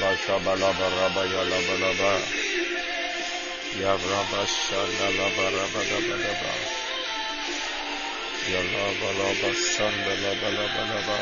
[0.00, 2.12] Rabba Shabalaba Rabba Yalaba Laba
[3.76, 6.52] Yabraba Shanda Laba Rabba Daba Daba
[8.48, 11.18] Yalaba Laba Sanda Laba Laba Laba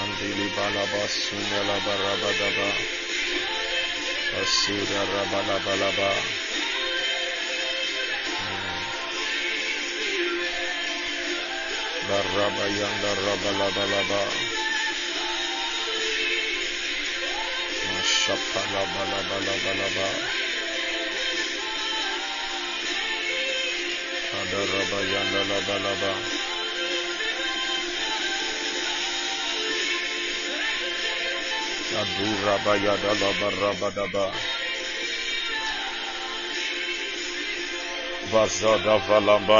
[0.00, 2.68] Andili Balaba Sunda Laba Rabba Daba
[4.40, 5.12] Asura hmm.
[5.12, 6.10] Rabba Laba Laba
[12.32, 14.63] Rabba Yanda Rabba Laba Laba Shapala
[18.54, 19.02] Laba
[31.94, 34.26] Adu Rabba Yada Laba Rabba Daba
[38.30, 39.58] Vazada Valamba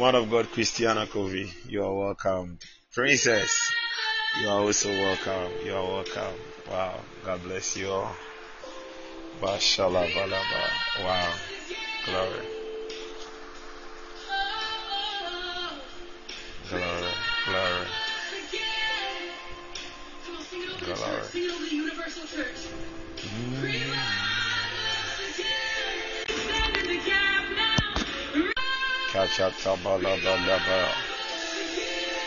[0.00, 2.58] Woman of God, Christiana Covey, you are welcome.
[2.90, 3.70] Princess,
[4.40, 5.52] you are also welcome.
[5.62, 6.40] You are welcome.
[6.70, 7.04] Wow.
[7.22, 8.10] God bless you all.
[9.42, 11.04] Bashala Balaba.
[11.04, 11.34] Wow.
[12.06, 12.59] Glory.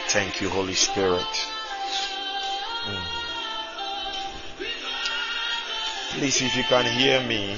[0.10, 1.34] Thank you, Holy Spirit.
[2.86, 3.06] Mm.
[6.12, 7.58] Please, if you can hear me.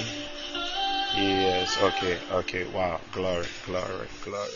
[1.14, 2.64] Yes, okay, okay.
[2.72, 4.48] Wow, glory, glory, glory.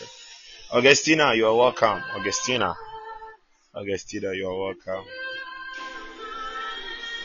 [0.73, 2.01] Augustina, you are welcome.
[2.15, 2.75] Augustina.
[3.75, 5.05] Augustina, you are welcome.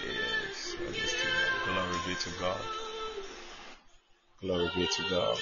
[0.04, 1.44] Yes, Augustina.
[1.64, 2.60] Glory be to God.
[4.40, 5.38] Glory be to God.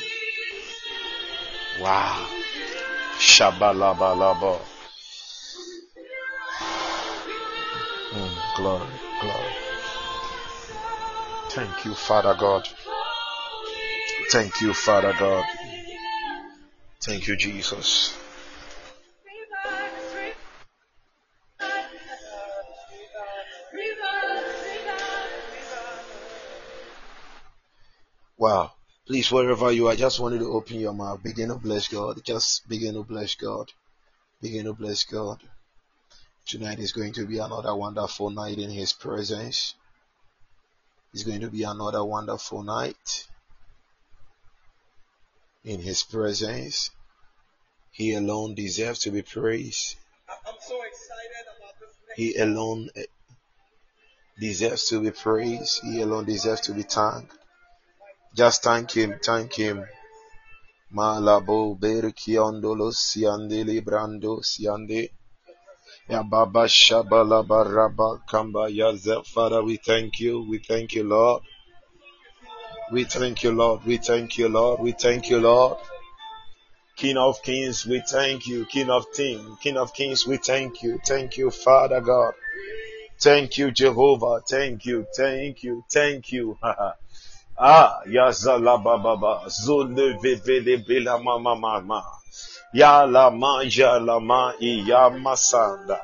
[1.81, 2.44] Wow.
[3.19, 4.61] Shabalabalaba.
[8.13, 8.89] Mm, glory,
[9.21, 9.55] glory.
[11.51, 12.69] Thank you, Father God.
[14.31, 15.45] Thank you, Father God.
[17.05, 18.17] Thank you, Jesus.
[28.39, 28.74] Wow.
[29.07, 31.23] Please, wherever you are, just wanted to open your mouth.
[31.23, 32.25] Begin to bless God.
[32.25, 33.71] Just begin to bless God.
[34.41, 35.43] Begin to bless God.
[36.47, 39.75] Tonight is going to be another wonderful night in His presence.
[41.13, 43.27] It's going to be another wonderful night
[45.65, 46.91] in His presence.
[47.93, 49.97] He alone deserves to be praised.
[50.31, 52.17] I'm so excited about this.
[52.17, 53.05] He alone eh,
[54.41, 55.83] deserves to be praised.
[55.83, 57.37] He alone deserves to be thanked.
[58.35, 59.19] Just thank Him.
[59.25, 59.85] Thank Him.
[60.93, 65.11] Malabo berkiondolo siande librando siande.
[66.09, 69.27] Ya baba shabala baraba kamba yazef.
[69.27, 70.47] Father, we thank you.
[70.51, 71.43] We thank you, Lord.
[72.93, 73.85] We thank you, Lord.
[73.85, 74.81] We thank you, Lord.
[74.81, 75.79] We thank you, Lord.
[76.97, 78.67] King of kings, we thank you.
[78.67, 81.01] King of kings, King of kings, we thank you.
[81.05, 82.35] Thank you, Father God.
[83.21, 84.43] Thank you, Jehovah.
[84.49, 86.59] Thank you, thank you, thank you.
[87.59, 92.03] ah, yazala baba, zole vevele bela mama mama.
[92.73, 96.01] Ya la ma, ya la ma, iya masanda.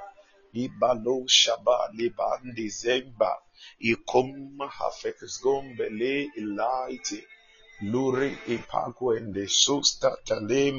[0.54, 3.32] Ibalo shaba libandi zemba.
[3.80, 7.20] Ikum hafekes gombele ilaiti.
[7.82, 10.76] Luri ipakwende susta talim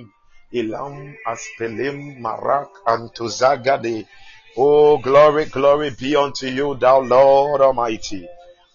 [0.52, 4.08] ilam aspelim marak antuzagade.
[4.58, 8.28] Oh, glory, glory be unto you, thou Lord Almighty.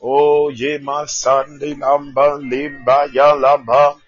[0.03, 3.99] Oh, yema sande lamba limba ya lamba.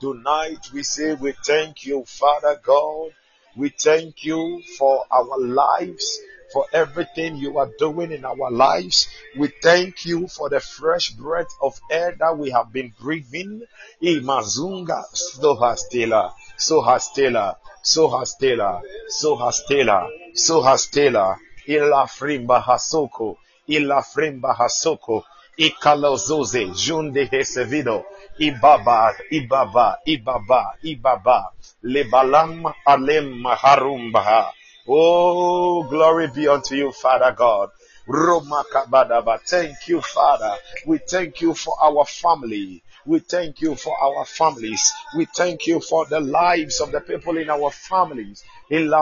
[0.00, 3.12] Tonight we say we thank you, Father God.
[3.56, 6.20] We thank you for our lives,
[6.52, 9.06] for everything you are doing in our lives.
[9.38, 13.62] We thank you for the fresh breath of air that we have been breathing.
[14.02, 21.38] Imazunga sohastela, sohastela, sohastela, sohastela, sohastela,
[21.68, 23.36] ila hasoko,
[23.68, 25.24] ila hasoko,
[25.56, 28.04] ikalozoze, junde hesevido,
[28.38, 34.52] ibaba, ibaba, ibaba, ibaba, lebalam alem harumbaha.
[34.88, 37.70] Oh, glory be unto you, Father God.
[38.08, 39.40] Romakabadaba.
[39.44, 40.54] Thank you, Father.
[40.86, 42.82] We thank you for our family.
[43.06, 44.92] We thank you for our families.
[45.16, 48.42] We thank you for the lives of the people in our families.
[48.68, 48.92] It's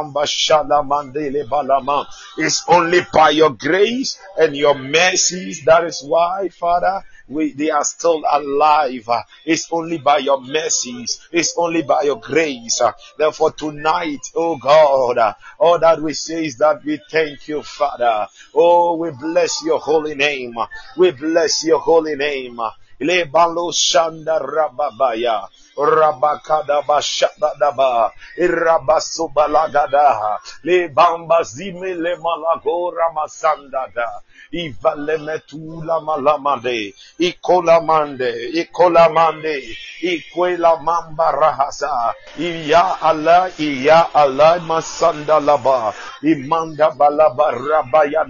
[2.69, 5.65] only by your grace and your mercies.
[5.65, 9.09] That is why, Father, we, they are still alive.
[9.47, 11.27] It's only by your mercies.
[11.33, 12.83] It's only by your grace.
[13.17, 18.29] Therefore tonight, oh God, all that we say is that we thank you, Father.
[18.55, 20.57] Oh, we bless your holy name.
[20.99, 22.61] We bless your holy name.
[23.01, 25.49] Lebalo shanda rababaya.
[25.77, 28.13] Rabakada bashada daba.
[28.39, 30.39] Irabasubalagada.
[30.63, 34.23] Le bamba zime le malagora masandada.
[34.53, 36.95] Ivale metula malamande.
[37.19, 38.51] Ikola mande.
[38.55, 39.77] Ikola mande.
[40.03, 42.15] Ikwela mamba rahasa.
[42.39, 43.51] Iya Allah.
[43.59, 45.93] Iya Allah masanda laba.
[46.23, 48.23] Imanda balaba rabaya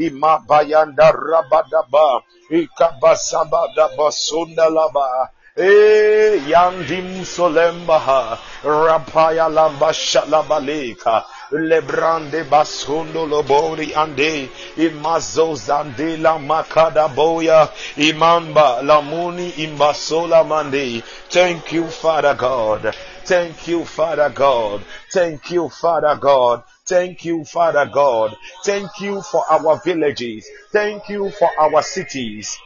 [0.00, 0.12] laba.
[0.12, 2.22] Ima bayanda rabadaba.
[2.50, 5.30] Ikabasaba daba sunda laba.
[5.56, 18.80] Eh, yandim solembaha, rapaya lamba shalabaleka, lebrande basundo lobori ande, imazo zandela makada boya, imamba
[18.82, 21.02] lamuni imbasola mande.
[21.28, 22.94] Thank you, Father God.
[23.24, 24.82] Thank you, Father God.
[25.12, 26.62] Thank you, Father God.
[26.90, 28.36] Thank you, Father God.
[28.64, 30.44] Thank you for our villages.
[30.72, 32.58] Thank you for our cities.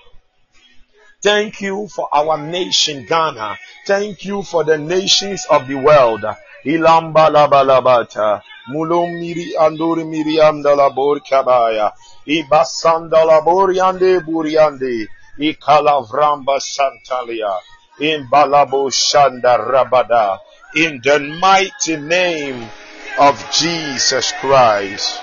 [1.21, 3.59] Thank you for our nation, Ghana.
[3.87, 6.25] Thank you for the nations of the world.
[6.65, 8.41] Ilamba labalabata.
[8.73, 11.93] Mulumiri anduri mirianda labor kabaya.
[12.27, 15.07] Ibasanda laboriande buriande.
[15.39, 17.53] Ikalavramba santalia.
[18.01, 20.39] In balabo shanda rabada.
[20.75, 22.71] In the mighty name
[23.19, 25.21] of Jesus Christ.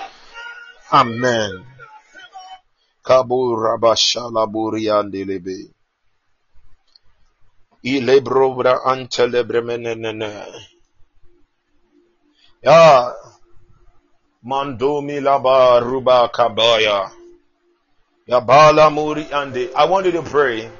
[0.92, 1.64] Amen.
[12.62, 13.12] Ya
[15.20, 17.10] laba ruba kabaya.
[18.92, 19.26] Muri.
[19.74, 20.70] I want you to pray.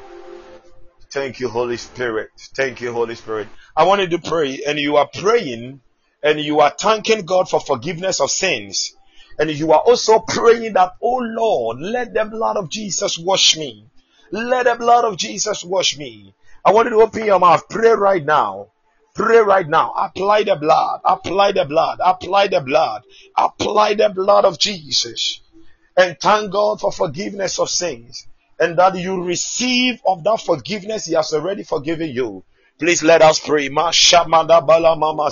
[1.11, 2.31] Thank you, Holy Spirit.
[2.57, 3.49] Thank you, Holy Spirit.
[3.77, 5.81] I wanted to pray, and you are praying,
[6.23, 8.95] and you are thanking God for forgiveness of sins.
[9.39, 13.87] And you are also praying that, oh Lord, let the blood of Jesus wash me.
[14.31, 16.35] Let the blood of Jesus wash me.
[16.65, 17.69] I want you to open your mouth.
[17.69, 18.69] Pray right now.
[19.15, 19.93] Pray right now.
[19.93, 21.01] Apply the blood.
[21.05, 21.99] Apply the blood.
[22.03, 23.03] Apply the blood.
[23.37, 25.41] Apply the blood of Jesus.
[25.97, 28.27] And thank God for forgiveness of sins.
[28.59, 32.45] And that you receive of that forgiveness He has already forgiven you.
[32.79, 33.69] Please let us pray.
[33.69, 35.31] Mashamada bala mama.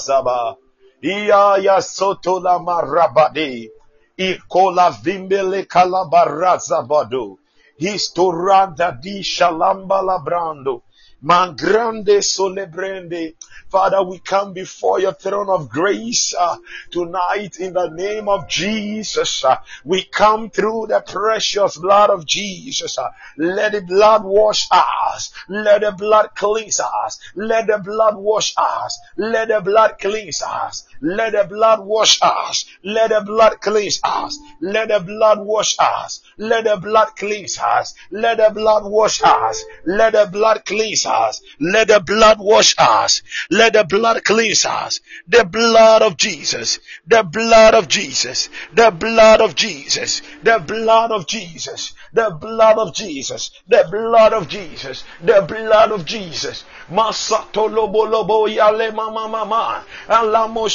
[1.02, 3.72] Iya ya soto la marabade.
[4.16, 7.38] Ikola vimbele kalabaraza bado.
[7.80, 10.82] Historanda di shalamba labrando.
[11.22, 13.34] Mangrande solebrende.
[13.70, 16.56] Father, we come before your throne of grace uh,
[16.90, 19.44] tonight in the name of Jesus.
[19.44, 22.98] Uh, we come through the precious blood of Jesus.
[22.98, 25.32] Uh, let the blood wash us.
[25.48, 27.20] Let the blood cleanse us.
[27.34, 28.98] Let the blood wash us.
[29.16, 30.84] Let the blood cleanse us.
[31.00, 32.66] Let the blood wash us.
[32.84, 34.38] Let the blood cleanse us.
[34.60, 36.20] Let the blood wash us.
[36.36, 37.94] Let the blood cleanse us.
[38.10, 39.64] Let the blood wash us.
[39.86, 41.40] Let the blood cleanse us.
[41.58, 43.22] Let the blood wash us.
[43.50, 45.00] Let the blood cleanse us.
[45.26, 46.78] The blood of Jesus.
[47.06, 48.50] The blood of Jesus.
[48.74, 50.22] The blood of Jesus.
[50.42, 51.94] The blood of Jesus.
[52.12, 53.50] The blood of Jesus.
[53.68, 55.04] The blood of Jesus.
[55.22, 56.64] The blood of Jesus.
[56.90, 59.84] Masato lobo lobo yale mama mama.
[60.08, 60.66] Alamo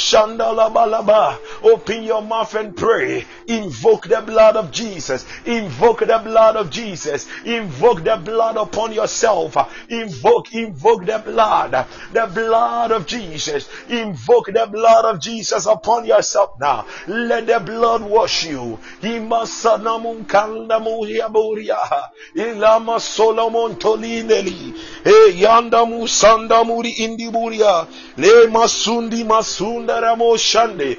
[1.62, 3.24] Open your mouth and pray.
[3.46, 5.26] Invoke the blood of Jesus.
[5.44, 7.26] Invoke the blood of Jesus.
[7.44, 9.56] Invoke the blood upon yourself.
[9.90, 11.86] Invoke, invoke the blood.
[12.12, 13.68] The blood of Jesus.
[13.88, 16.86] Invoke the blood of Jesus upon yourself now.
[17.06, 18.78] Let the blood wash you.
[28.16, 29.24] Le masundi
[30.06, 30.90] ramo shande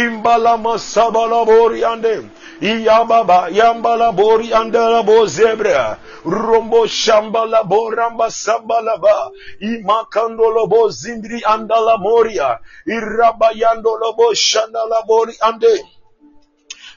[0.00, 2.14] imbala masabala boriande
[2.60, 9.30] iyababa yambala bori andala bo zebra rombo shambala boramba sambala ba
[9.60, 15.74] imakando lobo zindri andala moria irabayando lobo shandala bori ande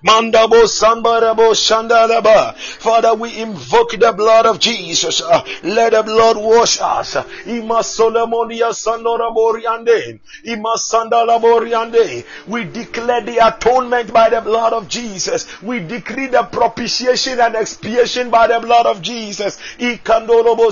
[0.03, 2.55] Mandabo Sambarabo Shandalaba.
[2.55, 5.21] Father, we invoke the blood of Jesus.
[5.21, 7.15] Uh, let the blood wash us.
[7.45, 8.69] Ima Solomonia
[9.33, 10.19] Boriande.
[10.43, 12.23] Ima Sandala Boriande.
[12.47, 15.47] We declare the atonement by the blood of Jesus.
[15.63, 19.57] We decree the propitiation and expiation by the blood of Jesus.
[19.79, 20.71] Ikandorobo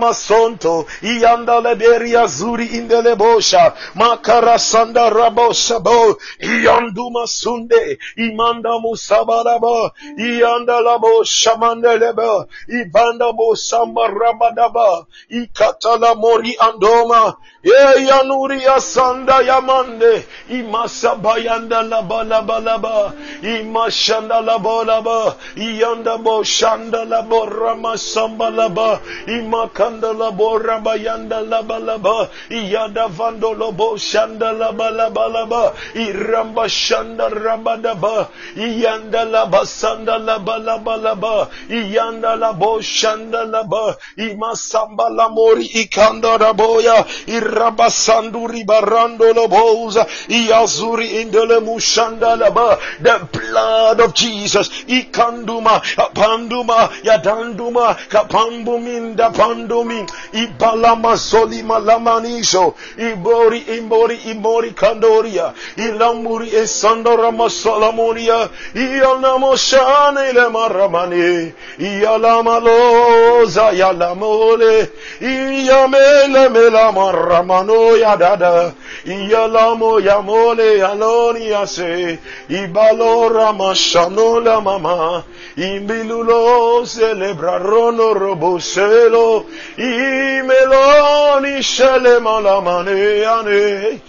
[0.00, 0.86] Masonto.
[1.02, 3.74] Iandala Beria Zuri Indelebosha.
[3.94, 6.16] Makara Sanda Rabo Sabo.
[6.40, 17.36] Iandu ikanduma sunde imanda musabaraba iyanda labo shamandeleba ibanda bo samba rabadaba ikatala mori andoma
[17.62, 23.12] e yanuri asanda yamande imasabayanda laba laba laba
[23.42, 33.08] imashanda laba laba iyanda bo shanda labo ramasamba laba imakanda labo rabayanda laba laba iyada
[33.08, 36.64] vando lobo shanda laba laba laba iramba
[37.00, 46.36] shanda rabadaba iyanda laba sanda laba laba laba iyanda labo shanda laba imasamba lamori ikanda
[46.38, 57.96] raboya irabasanduri barando loboza iazuri indele mushanda laba the blood of Jesus ikanduma apanduma yadanduma
[58.08, 66.48] kapambuminda pandumi ibalama zoli malamanisho ibori imbori imbori kandoria ilamuri
[66.90, 74.88] esandora masalamonia ianamoshane le maramani ialamaloza yalamole
[75.20, 78.72] iyamele mela maramano yadada
[79.06, 82.18] iyalamo yamole yaloni yase
[82.48, 85.22] ibalora mashanola mama
[85.56, 89.46] imbilulo celebrarono roboselo
[89.78, 94.00] imeloni shele malamane ane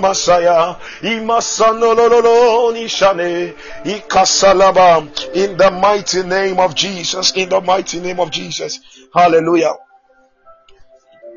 [0.00, 0.76] Masaya
[2.72, 3.54] nishane
[3.84, 8.80] ikasalaba in the mighty name of Jesus in the mighty name of Jesus
[9.14, 9.74] hallelujah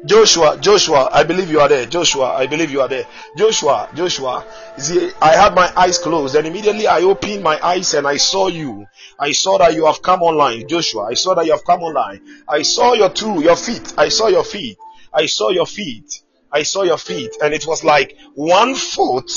[0.06, 1.86] Joshua, Joshua, I believe you are there.
[1.86, 3.06] Joshua, I believe you are there.
[3.38, 4.44] Joshua, Joshua.
[4.78, 8.48] See, I had my eyes closed and immediately I opened my eyes and I saw
[8.48, 8.86] you.
[9.18, 10.68] I saw that you have come online.
[10.68, 12.20] Joshua, I saw that you have come online.
[12.50, 13.94] I saw your two, your feet.
[13.98, 14.78] I saw your feet.
[15.14, 16.22] I saw your feet.
[16.52, 17.36] I saw your feet.
[17.42, 19.32] And it was like one foot,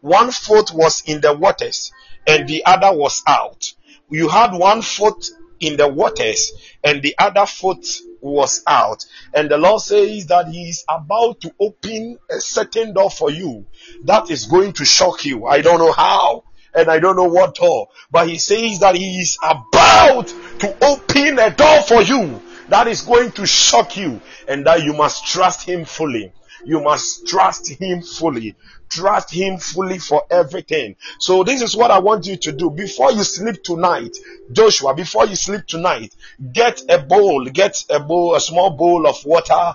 [0.00, 1.92] one foot was in the waters
[2.26, 3.72] and the other was out.
[4.10, 5.26] You had one foot
[5.60, 6.52] in the waters
[6.82, 7.86] and the other foot
[8.20, 9.04] was out.
[9.34, 13.66] And the Lord says that He is about to open a certain door for you
[14.04, 15.46] that is going to shock you.
[15.46, 19.20] I don't know how and I don't know what door, but He says that He
[19.20, 20.28] is about
[20.60, 24.92] to open a door for you that is going to shock you and that you
[24.92, 26.32] must trust Him fully.
[26.64, 28.56] You must trust Him fully.
[28.88, 30.96] Trust Him fully for everything.
[31.18, 32.70] So this is what I want you to do.
[32.70, 34.16] Before you sleep tonight,
[34.52, 36.14] Joshua, before you sleep tonight,
[36.52, 39.74] get a bowl, get a bowl, a small bowl of water,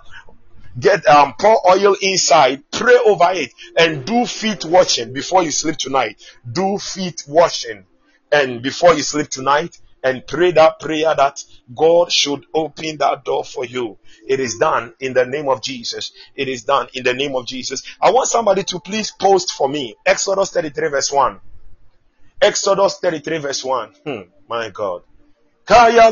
[0.79, 5.75] get um pour oil inside pray over it and do feet washing before you sleep
[5.77, 7.85] tonight do feet washing
[8.31, 11.43] and before you sleep tonight and pray that prayer that
[11.75, 13.97] god should open that door for you.
[14.27, 16.11] It is done in the name of jesus.
[16.35, 17.83] It is done in the name of jesus.
[18.01, 19.95] I want somebody to please post for me.
[20.05, 21.39] Exodus 33 verse 1
[22.41, 25.03] exodus 33 verse 1 hmm, my god.
[25.65, 26.09] Kaya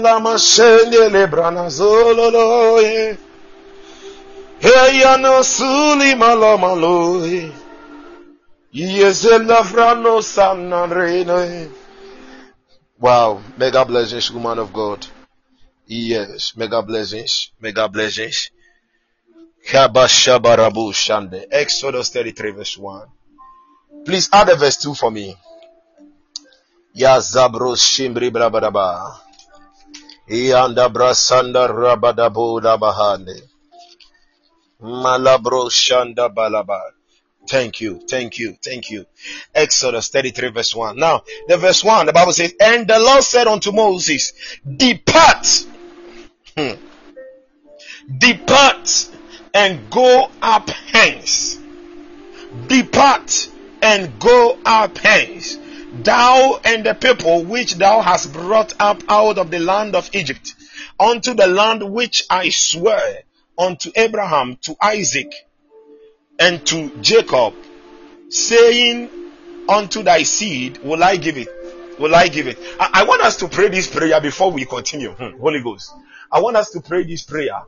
[12.99, 15.05] Wow, mega blessings, woman of God.
[15.85, 18.49] Yes, mega blessings, mega blessings.
[19.69, 21.45] Kabashabarabu shande.
[21.51, 23.07] Exodus 33 verse 1.
[24.05, 25.37] Please add a verse 2 for me.
[26.95, 29.15] Ya zabro shimbri brabadaba.
[30.27, 33.43] Ianda brasanda rabadabu dabahande.
[34.81, 36.96] Malabro shanda balaba.
[37.47, 39.05] Thank you, thank you, thank you.
[39.55, 40.97] Exodus 33 verse 1.
[40.97, 44.33] Now, the verse 1, the Bible says, And the Lord said unto Moses,
[44.75, 45.65] Depart.
[46.57, 46.71] Hmm.
[48.17, 49.09] Depart
[49.53, 51.57] and go up hence.
[52.67, 53.49] Depart
[53.81, 55.57] and go up hence.
[56.03, 60.53] Thou and the people which thou hast brought up out of the land of Egypt,
[60.99, 63.23] unto the land which I swear
[63.57, 65.31] unto Abraham, to Isaac,
[66.39, 67.53] and to Jacob,
[68.29, 69.09] saying,
[69.69, 71.49] Unto thy seed will I give it.
[71.99, 72.57] Will I give it?
[72.79, 75.11] I, I want us to pray this prayer before we continue.
[75.11, 75.91] Hmm, Holy Ghost.
[76.31, 77.63] I want us to pray this prayer.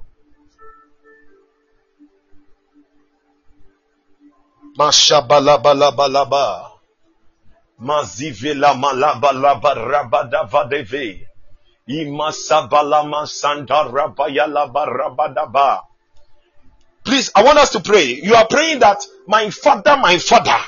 [17.10, 18.20] Please, I want us to pray.
[18.22, 20.60] You are praying that my father, my father,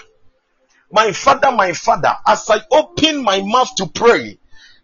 [0.92, 4.40] my father, my father, as I open my mouth to pray,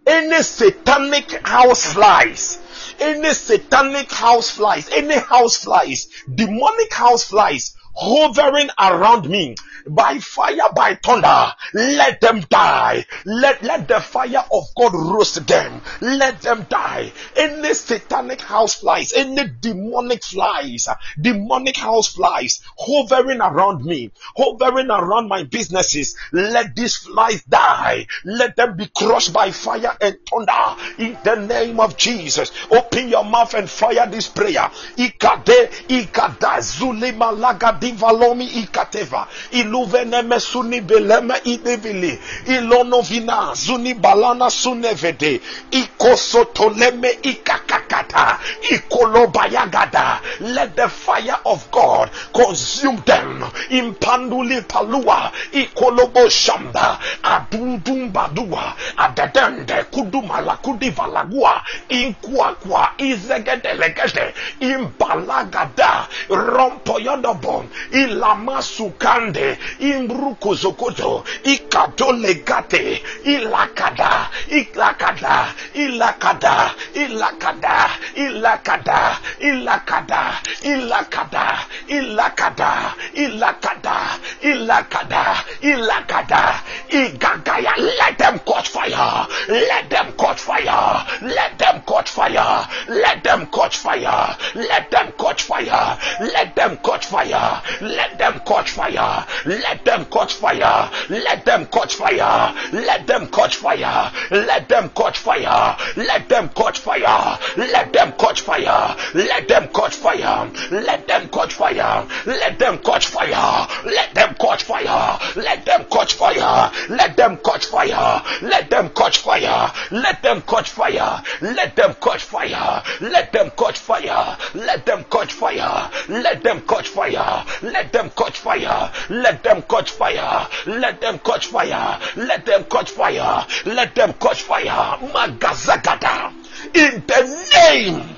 [0.06, 2.60] any satanic house flies,
[3.00, 9.56] any satanic house flies, any house flies, demonic house flies hovering around me
[9.90, 11.54] by fire, by thunder.
[11.74, 13.06] Let them die.
[13.26, 15.82] Let, let the fire of God roast them.
[16.02, 17.14] Let them die.
[17.36, 20.88] Any satanic house flies, any demonic flies,
[21.20, 26.16] demonic house flies hovering around me, hovering around my businesses.
[26.32, 28.08] Let these flies die.
[28.24, 32.52] Let them be crushed by fire and thunder in the name of Jesus.
[32.70, 34.70] Open your mouth and fire this prayer.
[34.98, 39.28] Ikade, ikada, zulima laga divalomi ikateva.
[39.52, 42.20] Iluvene mesuni beleme idevili.
[42.46, 45.42] Ilonovina, zuni balana sunevede.
[45.72, 48.40] Ikosotoleme ikakakata.
[48.70, 50.22] Ikolobayagada.
[50.40, 53.44] Let the fire of God consume them.
[53.70, 55.32] Impanduli palua.
[55.52, 57.00] Ikolobo shamba.
[57.24, 58.76] Adudum badua.
[58.98, 61.62] Adedende kudumala kudivalagua.
[61.90, 62.90] Inkwakwa.
[62.98, 64.34] Izegedelegede.
[64.60, 66.08] Imbalagada.
[66.30, 67.70] Rompoyodobon.
[67.92, 69.58] Ilamasukande.
[69.80, 71.24] Imbrukuzokoto.
[71.44, 73.04] Ikadolegate.
[73.24, 74.30] Ilakada.
[74.50, 75.54] Ilakada.
[75.74, 76.72] Ilakada.
[76.94, 77.90] Ilakada.
[78.16, 79.18] Ilakada.
[79.42, 80.42] Ilakada.
[80.62, 81.66] Ilakada.
[81.88, 82.96] Ilakada.
[83.14, 83.98] Ilakada.
[84.42, 85.44] Ilakada.
[85.62, 86.62] Ilakada.
[86.90, 87.74] Igagaya.
[87.78, 89.28] Let them catch fire.
[89.50, 91.06] Let them catch fire.
[91.22, 92.68] Let them catch fire.
[92.88, 94.38] Let them catch fire.
[94.56, 95.98] Let them catch fire.
[96.20, 97.62] Let them catch fire.
[97.82, 99.26] Let them catch fire.
[99.46, 100.90] Let them catch fire.
[101.10, 102.54] Let them catch fire.
[102.72, 104.12] Let them catch fire.
[104.32, 105.78] Let them catch fire.
[105.96, 107.38] Let them catch fire.
[107.58, 108.96] Let them catch fire.
[109.14, 110.52] Let them catch fire.
[110.72, 112.08] Let them catch fire.
[112.26, 113.68] Let them catch fire.
[113.86, 115.28] Let them catch fire.
[115.36, 116.72] Let them catch fire.
[116.90, 118.22] Let them catch fire.
[118.42, 119.72] Let them catch fire.
[119.92, 121.24] Let them catch fire.
[121.42, 122.84] Let them catch fire.
[123.02, 124.38] Let them catch fire.
[124.54, 125.92] Let them catch fire.
[126.10, 127.46] Let them catch fire.
[127.62, 128.92] Let them catch fire.
[129.10, 130.48] Let them catch fire.
[130.66, 132.00] Let them catch fire.
[132.16, 133.46] Let them catch fire.
[133.66, 134.98] Let them catch fire.
[135.00, 136.34] Magazagada.
[136.74, 138.16] In the name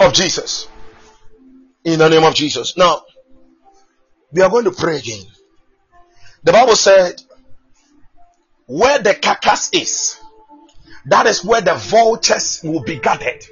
[0.00, 0.68] of Jesus.
[1.84, 2.76] In the name of Jesus.
[2.76, 3.02] Now,
[4.32, 5.24] we are going to pray again.
[6.42, 7.22] The Bible said,
[8.66, 10.18] where the carcass is,
[11.06, 13.44] that is where the vultures will be gathered.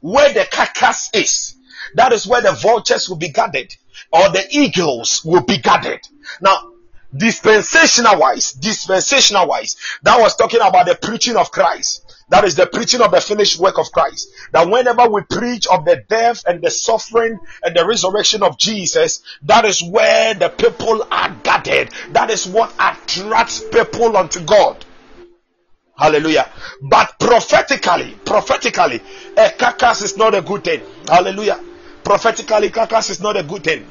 [0.00, 1.51] Where the carcass is,
[1.94, 3.74] that is where the vultures will be gathered,
[4.12, 6.00] or the eagles will be gathered.
[6.40, 6.72] Now,
[7.14, 12.00] dispensational wise, dispensational wise, that was talking about the preaching of Christ.
[12.30, 14.30] That is the preaching of the finished work of Christ.
[14.52, 19.22] That whenever we preach of the death and the suffering and the resurrection of Jesus,
[19.42, 21.90] that is where the people are gathered.
[22.12, 24.82] That is what attracts people unto God.
[25.94, 26.50] Hallelujah.
[26.80, 29.02] But prophetically, prophetically,
[29.36, 30.80] a carcass is not a good thing.
[31.06, 31.62] Hallelujah.
[32.04, 33.88] Prophetically, carcass is not a good thing.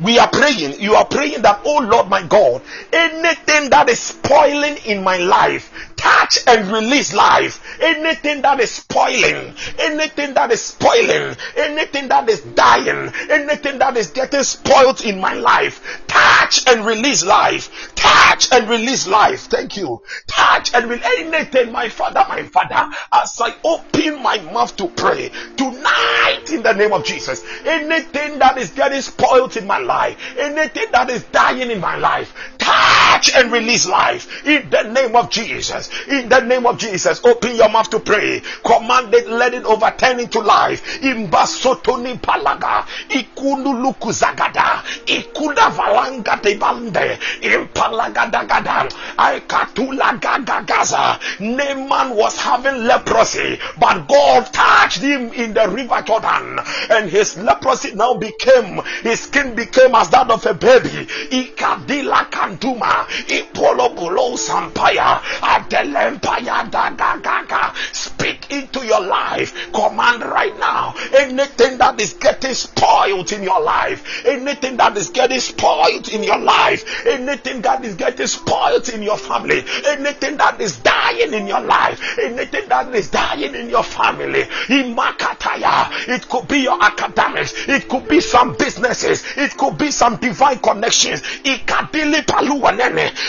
[0.00, 0.80] We are praying.
[0.80, 5.72] You are praying that, oh Lord my God, anything that is spoiling in my life,
[5.96, 7.60] touch and release life.
[7.80, 14.10] Anything that is spoiling, anything that is spoiling, anything that is dying, anything that is
[14.10, 17.94] getting spoiled in my life, touch and release life.
[17.94, 19.42] Touch and release life.
[19.42, 20.02] Thank you.
[20.26, 25.30] Touch and release anything, my Father, my Father, as I open my mouth to pray
[25.56, 27.44] tonight in the name of Jesus.
[27.64, 32.34] Anything that is getting spoiled in my life, anything that is dying in my life,
[32.58, 35.90] touch and release life in the name of Jesus.
[36.08, 38.42] In the name of Jesus, open your mouth to pray.
[38.64, 41.00] Command it, let it overturn into life.
[41.00, 51.18] Imbasotoni palaga, ikunuluku zagada, ikuda valanga de bande, impalagadagada, aikatula gagagaza.
[51.40, 56.58] Naaman was having leprosy, but God touched him in the river Jordan,
[56.90, 59.61] and his leprosy now became, his skin became
[59.94, 61.06] as that of a baby.
[61.30, 67.74] Ikadila kanduma, ipolobulo sampaya, adelempaya dagagaga.
[67.94, 69.72] Speak into your life.
[69.72, 70.94] Command right now.
[71.16, 76.38] Anything that is getting spoiled in your life, anything that is getting spoiled in your
[76.38, 81.60] life, anything that is getting spoiled in your family, anything that is dying in your
[81.60, 86.08] life, anything that is dying in your family, imakataya.
[86.08, 90.58] It could be your academics, it could be some businesses, it could be some divine
[90.58, 91.22] connections.
[91.44, 92.22] Ikadili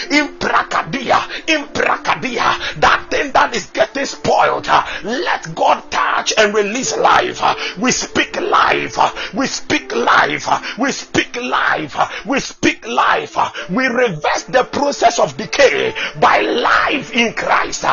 [0.09, 2.79] imprakadia, imprakadia.
[2.81, 7.41] That thing that is getting spoiled, uh, let God touch and release life.
[7.41, 8.97] Uh, We speak life.
[8.99, 10.47] uh, We speak life.
[10.77, 12.25] We speak life.
[12.25, 13.38] We speak life.
[13.69, 17.86] We reverse the process of decay by life in Christ.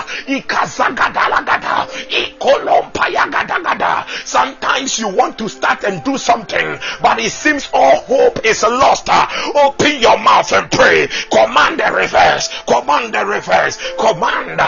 [4.24, 9.08] Sometimes you want to start and do something, but it seems all hope is lost.
[9.54, 11.08] Open your mouth and pray.
[11.32, 12.48] Command the reverse.
[12.66, 13.78] Command the reverse.
[13.98, 14.60] Command.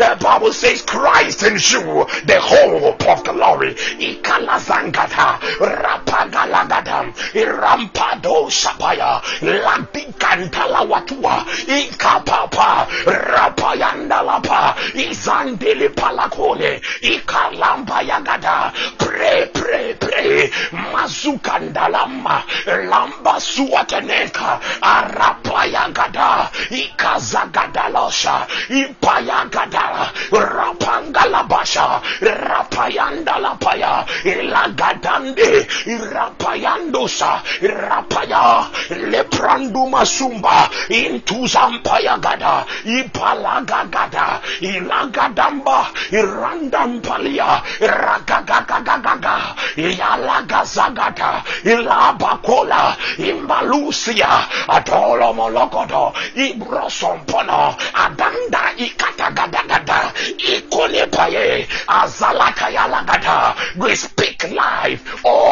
[0.00, 3.74] The Bible says Christ in you, the hope of glory.
[7.34, 9.20] Irampado Shapaya.
[9.40, 11.44] Ladikantala Watua.
[11.66, 12.86] Ikapapa.
[13.06, 14.74] Rapayandalapa.
[14.94, 16.80] Izandili Palakole.
[17.02, 18.49] Ikalamba Yagada.
[18.98, 20.50] Pray, pray, pray.
[20.72, 22.42] Mazukandalama.
[22.90, 24.60] Lamba Suateneka.
[24.82, 26.50] Arapayagada.
[26.70, 28.46] Ikazagadalosha.
[28.68, 30.12] Ipayagada.
[30.32, 32.00] Rapangalabasha.
[32.20, 34.04] Rapayandalapaya.
[34.24, 35.66] Ilagadande.
[36.14, 37.42] Rapayandosa.
[37.62, 38.68] Rapaya.
[39.12, 40.68] Leprandu Masumba.
[40.88, 42.66] Intuzampayagada.
[42.84, 44.40] Ipalagagada.
[44.60, 45.88] Ilagadamba.
[46.10, 47.62] Irandampalia.
[47.80, 48.39] Ragagagagaga.
[49.76, 51.44] Yalagazagata.
[51.64, 52.96] Ilabakola.
[53.18, 54.46] Imbalusia.
[54.68, 56.12] Atolo molokodo.
[56.34, 57.76] Ibrosompono.
[57.94, 60.12] Adanda ikatagadagada.
[60.38, 61.68] Ikonepaye.
[61.88, 63.54] Azalakayalagada.
[63.76, 65.02] We speak life.
[65.24, 65.49] Oh.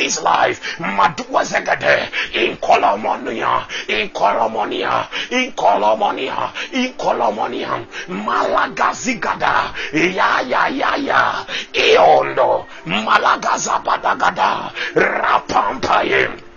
[0.00, 0.60] Release life.
[0.80, 2.08] Madua zegade.
[2.32, 3.66] In Colomonia.
[3.88, 5.06] In Colomonia.
[5.30, 6.52] In Colomonia.
[6.72, 7.84] In Colomonia.
[8.08, 9.74] Malagazigada.
[9.92, 11.44] Ya ya ya ya.
[11.74, 12.66] Iondo.
[12.86, 14.72] Malagazabadagada.
[14.94, 16.49] Rapampaye.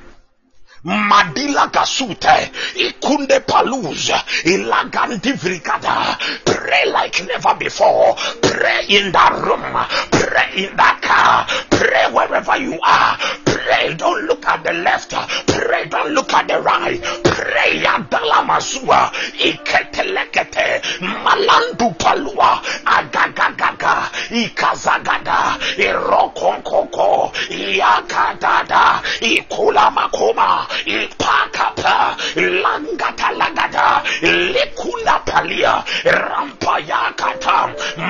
[0.85, 6.17] Madila Gasute, Ikunde Paluza, Ilagandi Vrigada.
[6.45, 8.15] Pray like never before.
[8.41, 9.63] Pray in that room.
[10.11, 11.47] Pray in that car.
[11.69, 13.17] Pray wherever you are.
[13.45, 13.95] Pray.
[13.95, 15.11] Don't look at the left.
[15.47, 15.85] Pray.
[15.87, 17.01] Don't look at the right.
[17.23, 17.63] Pray.
[17.83, 37.69] Yadala Masua, Iketelekete, Malandu Palua, Agagagaga, Ikazagada, Irokonkoko, Yakadada, Ikula Makoma, ipakapa langatalagada likunapalia rampayakata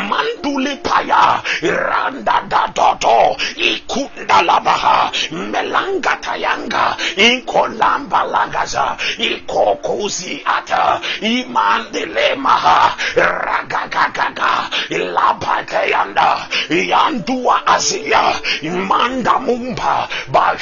[0.10, 18.24] mandulipaya randadadodo ikundalabaha melangatayanga inkolambalagaza ikokozi ata imandelemaha ragagagaga labakayanda yandua azia
[18.90, 20.56] manda mumba by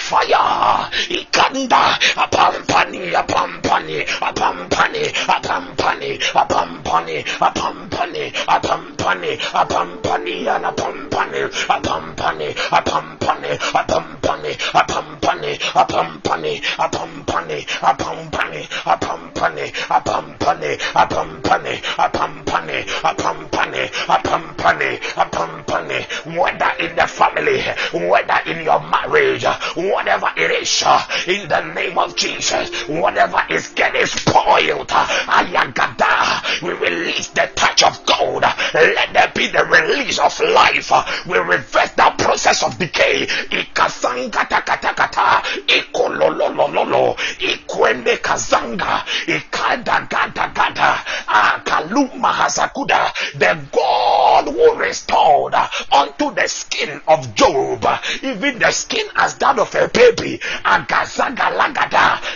[1.10, 15.52] ikanda Apampani, Apampani, Apampani, Apampani, Apampani, Apampani, Apampani, Apampani, and Apampani, Apampani, Apampani, Apampani, Apampani,
[15.72, 18.58] Apampani, Apampani, Apampani,
[19.02, 26.00] Apampani, Apampani, Apampani, Apampani, Apampani, Apampani, Apampani,
[26.38, 27.62] whether in the family,
[28.08, 30.84] whether in your marriage, whatever it is,
[31.28, 38.06] in the name of Jesus, whatever is getting spoiled, Ayagada, we release the touch of
[38.06, 38.44] God.
[38.74, 40.92] Let there be the release of life.
[41.28, 43.26] We reverse that process of decay.
[43.26, 55.56] Ikasangatakata, ikololololo, ikwende kazanga, ikadagada, akaluma hasakuda, the God who restored
[55.92, 57.86] unto the skin of Job,
[58.22, 61.71] even the skin as that of a baby, agazagalagada,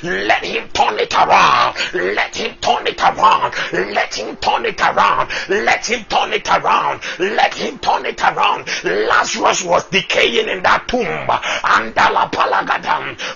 [0.04, 5.30] let him turn it around, let him turn it around, let him turn it around,
[5.50, 8.65] let him turn it around, let him turn it around.
[8.84, 11.95] Lazarus was decaying in that tomb, and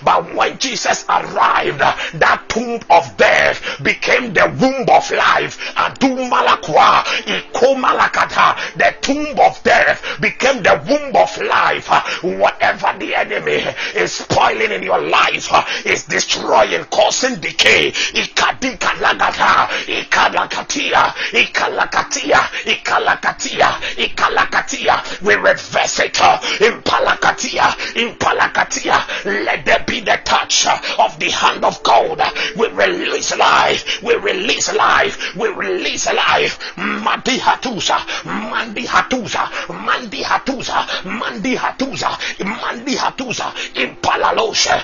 [0.02, 5.58] but when Jesus arrived, that tomb of death became the womb of life.
[5.74, 11.88] Adumalakwa, ikomalakata, the tomb of death became the womb of life.
[12.22, 15.50] Whatever the enemy is spoiling in your life
[15.84, 17.90] is destroying, causing decay.
[17.90, 25.22] Ikadikalagata, ikalakatia, ikalakatia, ikalakatia, ikalakatia.
[25.22, 26.20] We reverse it
[26.60, 29.24] in palakatia, in palakatia.
[29.24, 30.66] Let there be the touch
[30.98, 32.20] of the hand of God.
[32.56, 34.02] We release life.
[34.02, 35.34] We release life.
[35.36, 36.76] We release life.
[36.76, 43.52] Mandi hatusa, mandi hatusa, mandi hatusa, mandi hatusa, mandi hatusa.
[43.74, 44.76] Impalaloshe,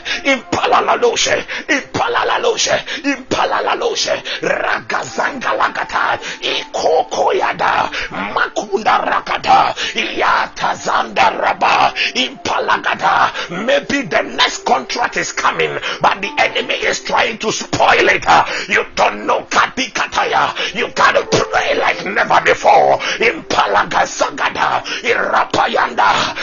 [0.87, 4.23] impalaloshe, impalaloshe, impalaloshe.
[4.43, 7.91] Ragazanga lagata, ikokoyada,
[8.35, 13.65] makunda rakata, yatazanda raba, impalagata.
[13.67, 18.25] Maybe the next contract is coming, but the enemy is trying to spoil it.
[18.69, 20.75] You don't know Kadikataya.
[20.75, 22.99] You gotta pray like never before.
[23.19, 26.37] Impalagasagada, Irapayanda,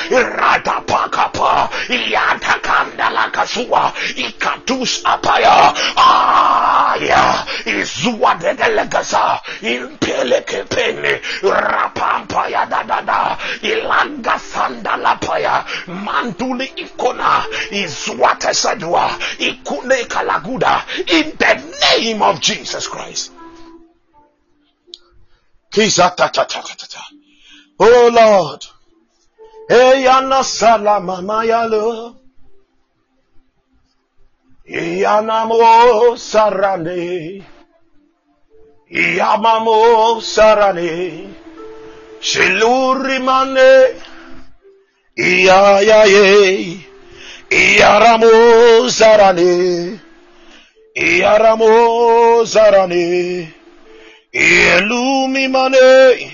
[0.85, 3.93] Pakapa, Iyatakanda Lakasua,
[4.39, 18.53] Ikatus Apaya, Aya, Izua de Delegasa, Impelekepene, Rapampaya Dada, Ilanga Sanda Lapaya, Manduli Ikona, Izwata
[18.53, 23.31] Sadua, Ikune Kalaguda, in the name of Jesus Christ.
[27.79, 28.65] Oh Lord.
[29.69, 32.22] Eyana salama mayalo.
[34.65, 37.43] Iyanamo sarane.
[38.89, 41.27] Iyamamo sarane.
[42.21, 43.95] Shiluri mane.
[45.17, 46.77] Iyayaye.
[47.51, 49.99] Iyaramo sarane.
[50.95, 53.53] Iyaramo sarane.
[54.31, 56.31] Illumimane.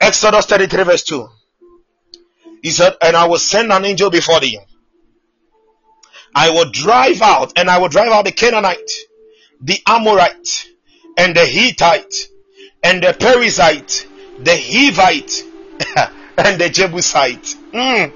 [0.00, 1.28] Exodus 33 verse 2.
[2.62, 4.58] He said, and I will send an angel before thee.
[6.36, 8.90] I will drive out, and I will drive out the Canaanite,
[9.62, 10.68] the Amorite,
[11.16, 12.28] and the Hittite,
[12.82, 14.06] and the Perizzite,
[14.38, 15.42] the Hivite,
[16.36, 17.56] and the Jebusite.
[17.72, 18.12] Mm.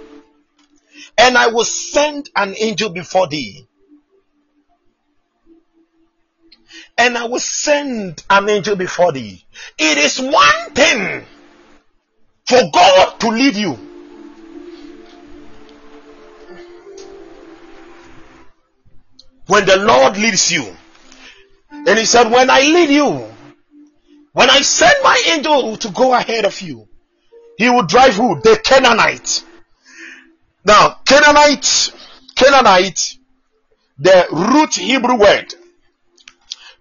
[1.17, 3.67] And I will send an angel before thee
[7.01, 9.43] and I will send an angel before thee.
[9.79, 11.25] It is one thing
[12.47, 13.90] for God to lead you.
[19.51, 20.65] When the Lord leads you,
[21.71, 23.27] and He said, When I lead you,
[24.33, 26.89] when I send my angel to go ahead of you,
[27.59, 28.41] He will drive who?
[28.41, 29.45] The Canaanite.
[30.65, 31.93] Now, Canaanite,
[32.37, 33.17] Canaanite,
[33.99, 35.53] the root Hebrew word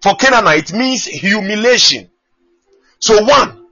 [0.00, 2.08] for Canaanite means humiliation.
[3.00, 3.66] So one,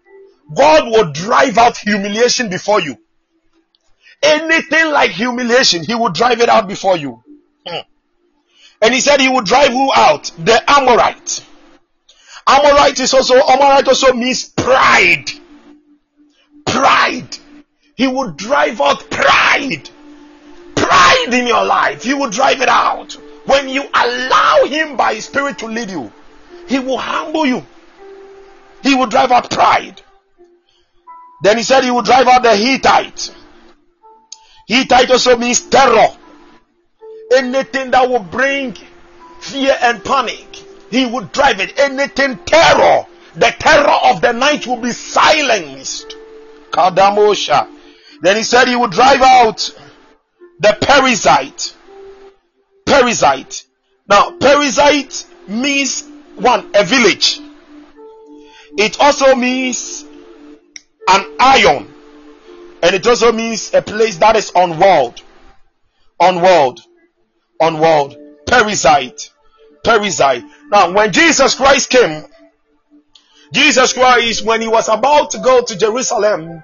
[0.52, 2.98] God will drive out humiliation before you.
[4.22, 7.22] Anything like humiliation, He will drive it out before you.
[7.64, 7.80] Hmm.
[8.80, 10.30] And He said He would drive who out?
[10.38, 11.44] The Amorite.
[12.46, 15.30] Amorite is also, Amorite also means pride.
[16.66, 17.36] Pride.
[17.96, 19.90] He would drive out pride.
[20.76, 22.04] Pride in your life.
[22.04, 23.12] He will drive it out.
[23.44, 26.12] When you allow Him by His Spirit to lead you,
[26.68, 27.64] he will humble you.
[28.82, 30.00] He will drive out pride.
[31.42, 33.34] Then he said he will drive out the Hittite.
[34.66, 36.08] Hittite also means terror.
[37.32, 38.76] Anything that will bring
[39.40, 40.56] fear and panic,
[40.90, 41.78] he will drive it.
[41.78, 46.16] Anything terror, the terror of the night will be silenced.
[46.70, 47.68] Kadamosha.
[48.22, 49.70] Then he said he would drive out
[50.60, 51.74] the Perizzite.
[52.84, 53.64] Perizzite.
[54.08, 56.04] Now, Perizzite means
[56.36, 57.40] one, a village.
[58.76, 60.04] It also means
[61.08, 61.94] an ion.
[62.82, 65.20] And it also means a place that is unwalled.
[66.20, 66.80] Unwalled.
[67.60, 68.16] Unwalled.
[68.46, 69.30] Perizzite.
[69.84, 70.44] Perizzite.
[70.70, 72.24] Now, when Jesus Christ came,
[73.52, 76.62] Jesus Christ, when he was about to go to Jerusalem,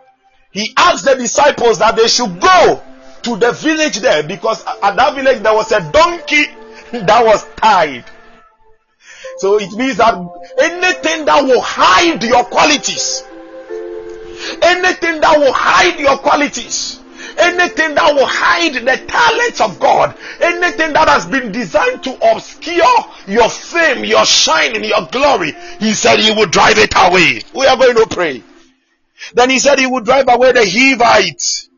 [0.53, 2.83] he asked the disciples that they should go
[3.23, 6.45] to the village there because at that village there was a donkey
[6.93, 8.05] that was tied.
[9.39, 10.15] So it means that
[10.59, 13.25] anything that will hide your qualities,
[14.63, 17.01] anything that will hide your qualities,
[17.39, 23.05] anything that will hide the talents of God, anything that has been designed to obscure
[23.27, 27.43] your fame, your shine, and your glory, he said he would drive it away.
[27.55, 28.43] We are going to pray.
[29.35, 31.69] Then he said he would drive away the Hivite.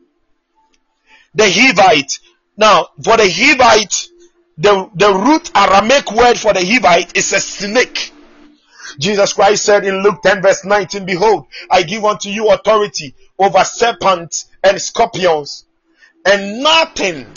[1.35, 2.19] The Hivite.
[2.57, 4.09] Now, for the Hivite,
[4.57, 8.11] the, the root Aramaic word for the Hivite is a snake.
[8.99, 13.63] Jesus Christ said in Luke 10 verse 19, Behold, I give unto you authority over
[13.63, 15.65] serpents and scorpions,
[16.25, 17.27] and nothing,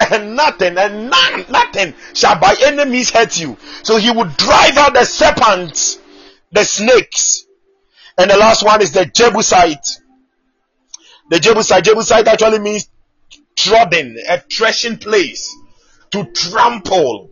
[0.00, 2.54] and nothing, and none, nothing shall by
[2.86, 3.56] means hurt you.
[3.82, 5.98] So he would drive out the serpents,
[6.50, 7.46] the snakes,
[8.18, 10.00] and the last one is the Jebusite.
[11.30, 12.88] The Jebusite, Jebusite actually means
[13.56, 15.54] trodden, a threshing place
[16.10, 17.31] to trample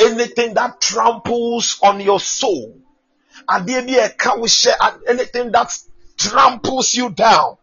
[0.00, 2.78] anything that tramples on your soul.
[3.48, 3.92] Anything
[5.52, 5.78] that
[6.16, 7.56] tramples you down.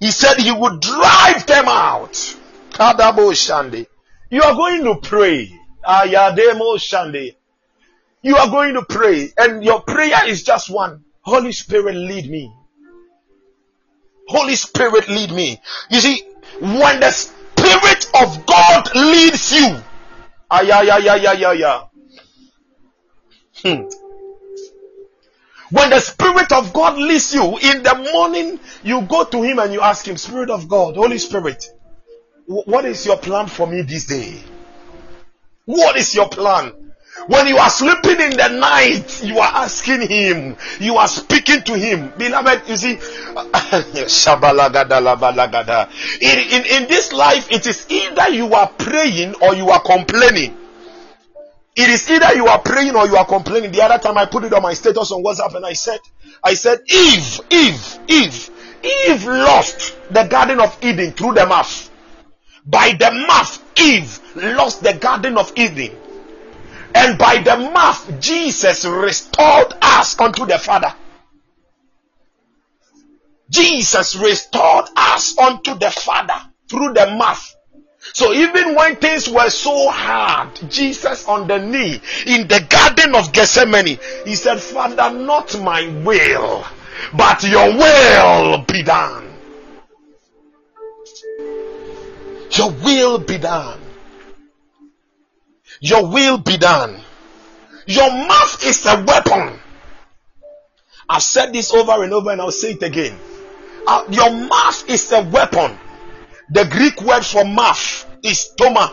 [0.00, 2.36] He said he would drive them out.
[4.30, 5.52] You are going to pray.
[8.22, 11.04] You are going to pray, and your prayer is just one.
[11.22, 12.52] Holy Spirit, lead me.
[14.28, 15.60] Holy Spirit, lead me.
[15.90, 16.22] You see,
[16.60, 19.80] when the Spirit of God leads you.
[20.50, 21.88] Ayayayayaya.
[23.62, 23.88] Hmm.
[25.70, 29.72] When the Spirit of God leads you in the morning, you go to Him and
[29.72, 31.68] you ask Him, Spirit of God, Holy Spirit,
[32.46, 34.40] what is your plan for me this day?
[35.64, 36.85] What is your plan?
[37.26, 41.76] When you are sleeping in the night, you are asking him, you are speaking to
[41.76, 42.12] him.
[42.16, 42.92] Beloved, you see,
[46.20, 50.56] in, in, in this life, it is either you are praying or you are complaining.
[51.74, 53.72] It is either you are praying or you are complaining.
[53.72, 56.00] The other time I put it on my status on WhatsApp and I said,
[56.44, 58.50] I said, Eve, Eve, Eve,
[59.08, 61.90] Eve lost the Garden of Eden through the mouth.
[62.64, 65.96] By the mouth, Eve lost the Garden of Eden.
[66.96, 70.94] And by the mouth, Jesus restored us unto the Father.
[73.50, 77.54] Jesus restored us unto the Father through the mouth.
[78.14, 83.30] So even when things were so hard, Jesus on the knee in the garden of
[83.30, 86.64] Gethsemane, he said, Father, not my will,
[87.12, 89.34] but your will be done.
[92.52, 93.85] Your will be done.
[95.80, 97.00] Your will be done.
[97.86, 99.58] Your mouth is a weapon.
[101.08, 103.16] I've said this over and over and I'll say it again.
[103.86, 105.78] Uh, your mouth is a weapon.
[106.50, 108.92] The Greek word for mouth is stoma.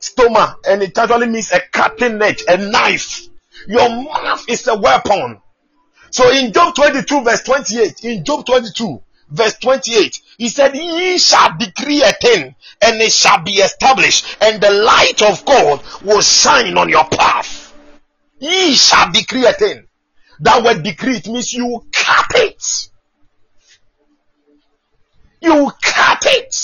[0.00, 3.28] Stoma, and it actually means a cutting edge, a knife.
[3.66, 5.40] Your mouth is a weapon.
[6.10, 11.58] So in Job 22, verse 28, in Job 22, verse 28, he said, Ye shall
[11.58, 16.78] decree a thing, and it shall be established, and the light of God will shine
[16.78, 17.76] on your path.
[18.38, 19.86] Ye shall decree a thing.
[20.40, 22.88] That word decree it means you cut it.
[25.42, 26.56] You cut it.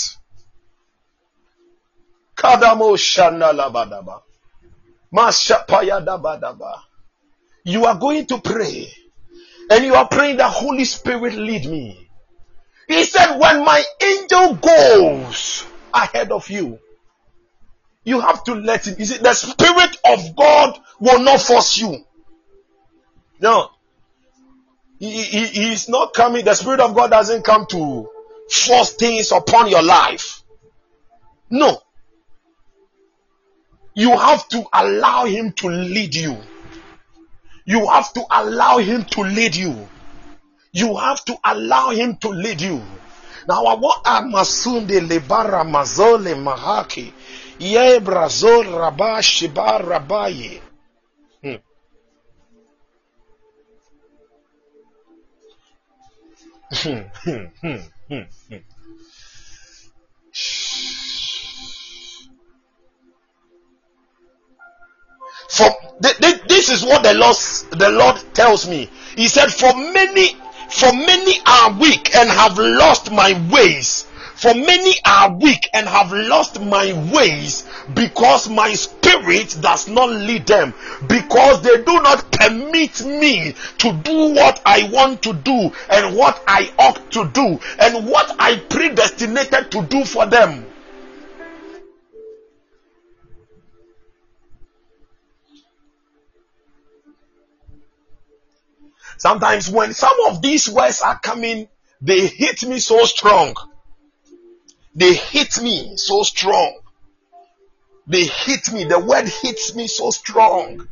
[2.35, 4.21] Kadamo shanalabadaba.
[5.13, 6.79] Mashapayadabadaba.
[7.63, 8.91] You are going to pray.
[9.69, 12.06] And you are praying the Holy Spirit lead me.
[12.87, 16.79] He said, when my angel goes ahead of you,
[18.05, 18.95] you have to let him.
[18.97, 22.05] You see, the Spirit of God will not force you.
[23.41, 23.69] No.
[24.99, 26.45] He, he, he is not coming.
[26.45, 28.09] The Spirit of God doesn't come to
[28.49, 30.41] force things upon your life.
[31.49, 31.81] No.
[33.93, 36.37] You have to allow Him to lead you.
[37.65, 39.89] You have to allow Him to lead you.
[40.77, 42.83] You have to allow Him to lead you.
[43.47, 47.11] Now, what Amasunde Lebara Mazole Mahaki
[47.57, 50.61] Ye Brazol Rabah Shiba Rabaye.
[51.41, 51.55] Hmm.
[56.71, 57.77] Hmm,
[58.09, 58.55] hmm.
[65.49, 65.69] For
[66.03, 67.35] th- th- this is what the Lord
[67.71, 68.89] the Lord tells me.
[69.15, 70.35] He said, "For many,
[70.69, 74.05] for many are weak and have lost my ways.
[74.35, 77.63] For many are weak and have lost my ways
[77.95, 80.75] because my spirit does not lead them.
[81.07, 86.43] Because they do not permit me to do what I want to do and what
[86.47, 90.65] I ought to do and what I predestinated to do for them."
[99.17, 101.67] Sometimes when some of these words are coming,
[102.01, 103.55] they hit me so strong.
[104.95, 106.79] They hit me so strong.
[108.07, 108.85] They hit me.
[108.85, 110.87] The word hits me so strong.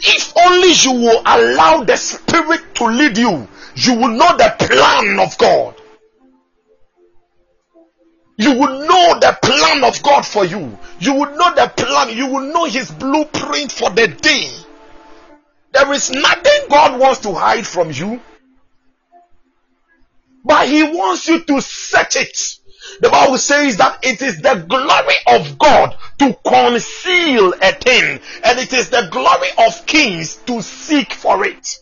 [0.00, 5.20] If only you will allow the Spirit to lead you, you will know the plan
[5.20, 5.81] of God.
[8.36, 10.78] You will know the plan of God for you.
[10.98, 12.16] You will know the plan.
[12.16, 14.50] You will know His blueprint for the day.
[15.72, 18.20] There is nothing God wants to hide from you,
[20.44, 22.38] but He wants you to search it.
[23.00, 28.58] The Bible says that it is the glory of God to conceal a thing, and
[28.58, 31.78] it is the glory of kings to seek for it.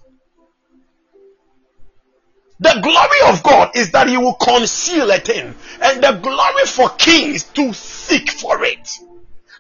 [2.61, 6.91] The glory of God is that He will conceal a thing, and the glory for
[6.91, 8.89] kings to seek for it.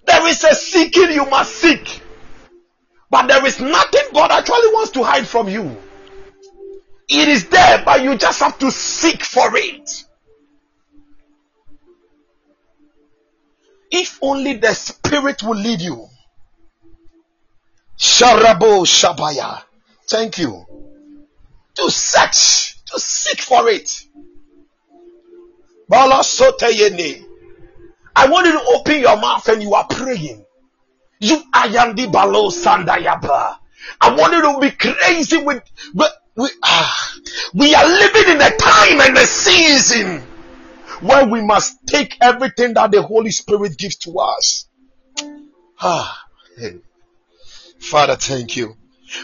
[0.04, 2.02] There is a seeking you must seek,
[3.10, 5.76] but there is nothing God actually wants to hide from you.
[7.08, 10.04] It is there, but you just have to seek for it.
[13.90, 16.06] If only the Spirit will lead you.
[17.98, 19.62] Sharabo Shabaya.
[20.08, 20.64] Thank you.
[21.74, 23.90] To search, to seek for it.
[25.92, 26.06] I
[28.28, 30.44] want you to open your mouth and you are praying.
[31.18, 33.56] You ayandi balo sandayaba.
[34.00, 35.62] I want you to be crazy with,
[35.94, 37.12] but we, ah,
[37.54, 40.22] we are living in a time and a season
[41.00, 44.66] where we must take everything that the Holy Spirit gives to us.
[45.80, 46.24] Ah.
[47.78, 48.76] Father, thank you.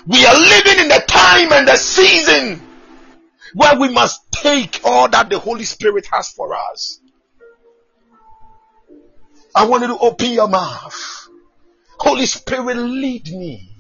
[0.07, 2.61] We are living in a time and a season
[3.57, 7.01] where we must take all that the Holy Spirit has for us.
[9.55, 11.29] I want you to open your mouth.
[11.99, 13.71] Holy Spirit, lead me.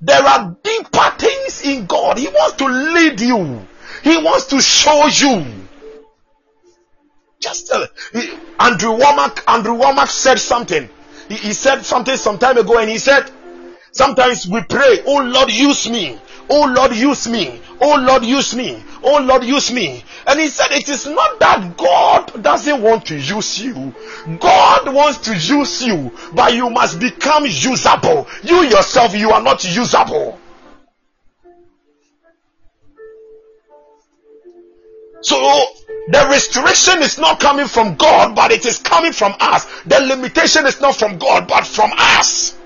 [0.00, 2.18] There are deeper things in God.
[2.18, 3.64] He wants to lead you.
[4.02, 5.46] He wants to show you.
[7.38, 7.86] Just uh,
[8.58, 9.44] Andrew Wommack.
[9.46, 10.90] Andrew Wommack said something.
[11.28, 13.30] He, he said something some time ago, and he said,
[13.92, 16.18] "Sometimes we pray, oh Lord, use me.
[16.48, 17.60] Oh Lord, use me.
[17.80, 18.82] Oh Lord, use me.
[19.02, 20.04] Oh Lord, use me.
[20.26, 23.94] And he said, It is not that God doesn't want to use you.
[24.38, 28.28] God wants to use you, but you must become usable.
[28.42, 30.38] You yourself, you are not usable.
[35.22, 35.36] So
[36.08, 39.66] the restriction is not coming from God, but it is coming from us.
[39.84, 42.58] The limitation is not from God, but from us.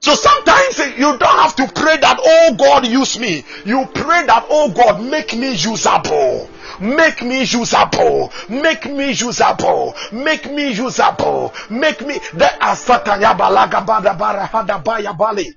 [0.00, 3.44] So sometimes you don't have to pray that, oh God, use me.
[3.64, 6.48] You pray that, oh God, make me usable.
[6.80, 8.32] Make me usable.
[8.48, 9.94] Make me usable.
[10.12, 11.52] Make me usable.
[11.70, 12.14] Make me.
[12.32, 15.52] The asataya balaga bada bara hada baya bali.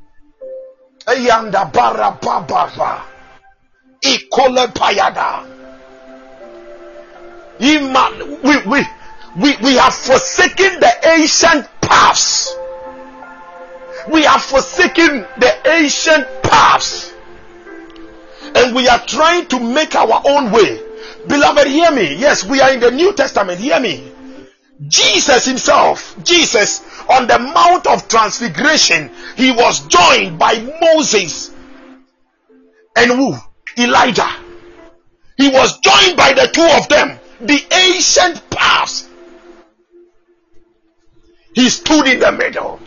[1.06, 3.02] Ayanda bara babava.
[4.02, 5.46] Ikole payada.
[7.60, 8.42] Iman.
[8.42, 8.86] We, we,
[9.38, 12.58] we, we have forsaken the ancient paths
[14.10, 17.14] we are forsaking the ancient paths
[18.56, 20.82] and we are trying to make our own way.
[21.28, 22.16] Beloved, hear me.
[22.16, 23.60] Yes, we are in the New Testament.
[23.60, 24.12] Hear me.
[24.88, 31.52] Jesus himself, Jesus on the Mount of Transfiguration, he was joined by Moses
[32.96, 33.36] and who?
[33.78, 34.30] Elijah.
[35.38, 39.08] He was joined by the two of them, the ancient paths.
[41.54, 42.80] He stood in the middle.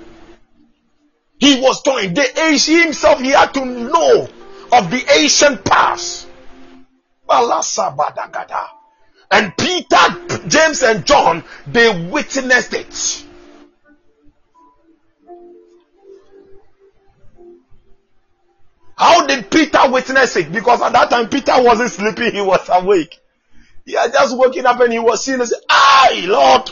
[1.45, 4.27] He was doing the age himself, he had to know
[4.73, 6.27] of the ancient past.
[9.31, 13.25] And Peter, James, and John, they witnessed it.
[18.97, 20.51] How did Peter witness it?
[20.51, 23.21] Because at that time Peter wasn't sleeping, he was awake.
[23.85, 26.71] He had just woken up and he was seeing and said, Aye, Lord,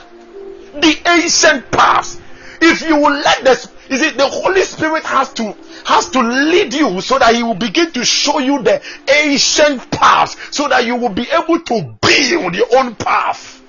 [0.82, 2.22] the ancient past.
[2.62, 6.72] If you will let the is it the Holy Spirit has to has to lead
[6.72, 8.80] you so that he will begin to show you the
[9.10, 13.62] ancient path so that you will be able to build your own path.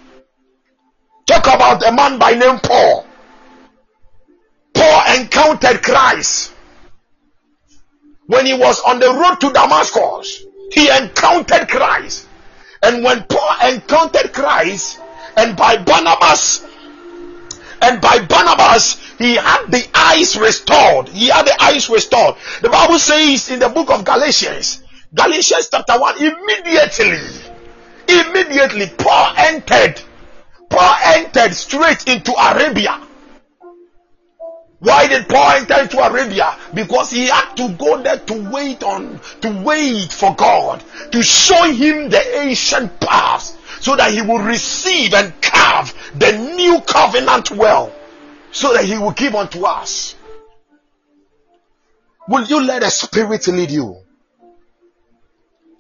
[1.26, 3.08] Talk about a man by name Paul.
[4.74, 6.54] Paul encountered Christ
[8.28, 10.46] when he was on the road to Damascus.
[10.72, 12.28] He encountered Christ.
[12.82, 15.00] And when Paul encountered Christ,
[15.38, 16.66] and by Barnabas,
[17.84, 21.10] and by Barnabas, he had the eyes restored.
[21.10, 22.36] He had the eyes restored.
[22.62, 27.20] The Bible says in the book of Galatians, Galatians chapter 1, immediately,
[28.08, 30.02] immediately Paul entered,
[30.70, 33.00] Paul entered straight into Arabia.
[34.80, 36.58] Why did Paul enter into Arabia?
[36.74, 41.64] Because he had to go there to wait on, to wait for God, to show
[41.72, 47.94] him the ancient past, so that he will receive and carve the new covenant well
[48.50, 50.16] so that he will give unto us.
[52.30, 53.98] Will you let a Spirit lead you?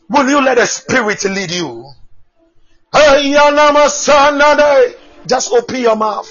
[0.10, 1.90] Will you let a Spirit lead you?
[5.26, 6.30] Just open your mouth.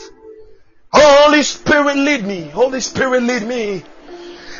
[0.92, 2.42] Holy Spirit lead me.
[2.50, 3.82] Holy Spirit lead me.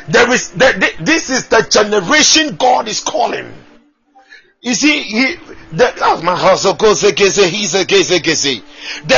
[0.07, 3.53] There is this is the generation God is calling.
[4.63, 5.35] You see, he,
[5.73, 6.69] the, oh, my house The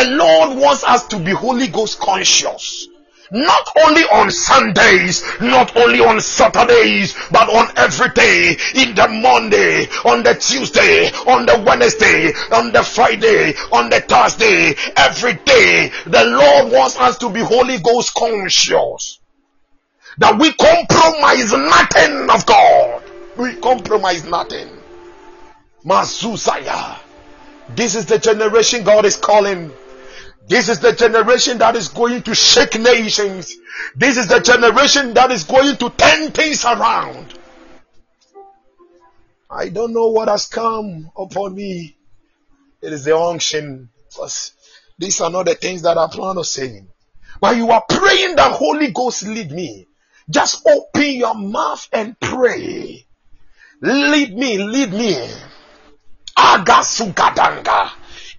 [0.10, 2.88] Lord wants us to be Holy Ghost conscious.
[3.30, 9.86] Not only on Sundays, not only on Saturdays, but on every day, in the Monday,
[10.04, 15.92] on the Tuesday, on the Wednesday, on the Friday, on the Thursday, every day.
[16.06, 19.20] The Lord wants us to be Holy Ghost conscious.
[20.18, 23.04] That we compromise nothing of God.
[23.38, 24.75] We compromise nothing.
[25.86, 26.98] Mazuzaya.
[27.70, 29.72] This is the generation God is calling.
[30.48, 33.56] This is the generation that is going to shake nations.
[33.96, 37.38] This is the generation that is going to turn things around.
[39.50, 41.96] I don't know what has come upon me.
[42.82, 43.90] It is the unction.
[44.98, 46.88] These are not the things that I plan on saying.
[47.42, 49.88] but you are praying that Holy Ghost lead me.
[50.30, 53.06] Just open your mouth and pray.
[53.82, 55.30] Lead me, lead me.
[56.36, 57.92] Agasugadanga.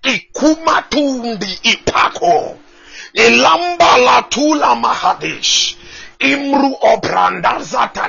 [0.02, 2.56] Ikumatundi ipako.
[3.12, 5.76] Ilamba la tula mahadish.
[6.18, 8.08] Imru obranda zata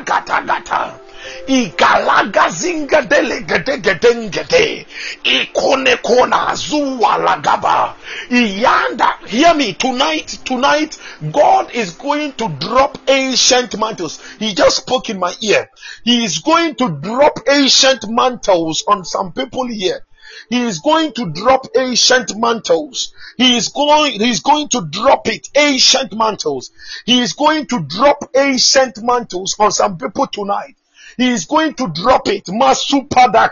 [1.27, 1.47] gata gata.
[1.47, 4.85] Igalaga zinga dele gede gede gede.
[5.23, 7.95] Ikone kona zuwa lagaba.
[8.29, 9.27] Iyanda.
[9.27, 10.39] Hear me tonight.
[10.45, 10.97] Tonight,
[11.31, 14.19] God is going to drop ancient mantles.
[14.39, 15.69] He just spoke in my ear.
[16.03, 20.03] He is going to drop ancient mantles on some people here.
[20.49, 23.13] He is going to drop ancient mantles.
[23.37, 26.71] He is going, he is going to drop it, ancient mantles.
[27.05, 30.75] He is going to drop ancient mantles on some people tonight.
[31.17, 32.45] He is going to drop it.
[32.45, 33.49] Masupada.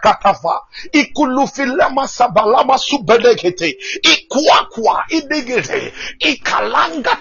[6.21, 7.17] Ikalanga.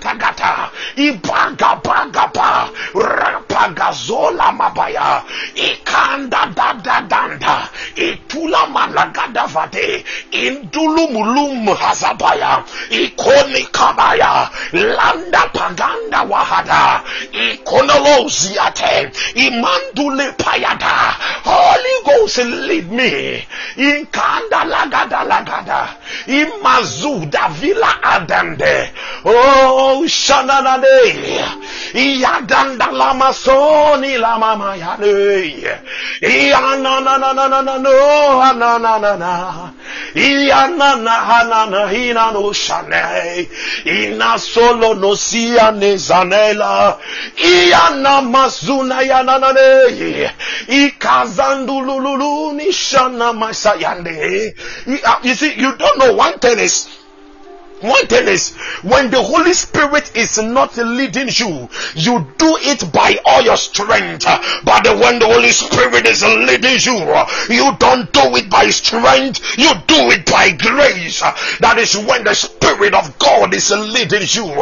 [0.97, 2.69] Ibaga bagaba.
[2.93, 5.25] Rapagazola mabaya.
[5.55, 7.71] Ikanda dada danda.
[7.97, 10.05] Itula malagada vade.
[10.31, 12.63] Indulu mulum hazabaya.
[12.91, 14.51] Ikoni kabaya.
[14.73, 17.03] Landa paganda wahada.
[17.33, 19.11] Ikonoloziate.
[19.35, 21.15] Imandule payada.
[21.45, 23.45] Holy Ghost lead me.
[23.77, 25.89] In kanda lagada lagada.
[26.29, 28.91] In mazuda villa adande.
[29.25, 31.45] Oh shananade.
[31.95, 35.79] Iyadanda lama soni lama mayane.
[36.23, 39.73] Iyana na na na na na no na na na na.
[40.15, 43.49] Iyana na na na hina no shane.
[43.85, 46.99] Ina solo no sia ne zanela.
[47.37, 49.39] Iyana mazuna yana
[53.33, 54.55] masayande.
[54.87, 57.04] Uh, you see, you don't know one thing is
[57.85, 63.19] one thing is, when the Holy Spirit is not leading you, you do it by
[63.27, 64.25] all your strength.
[64.65, 66.97] But when the Holy Spirit is leading you,
[67.51, 71.21] you don't do it by strength, you do it by grace.
[71.61, 74.55] That is when the Spirit of God is leading you.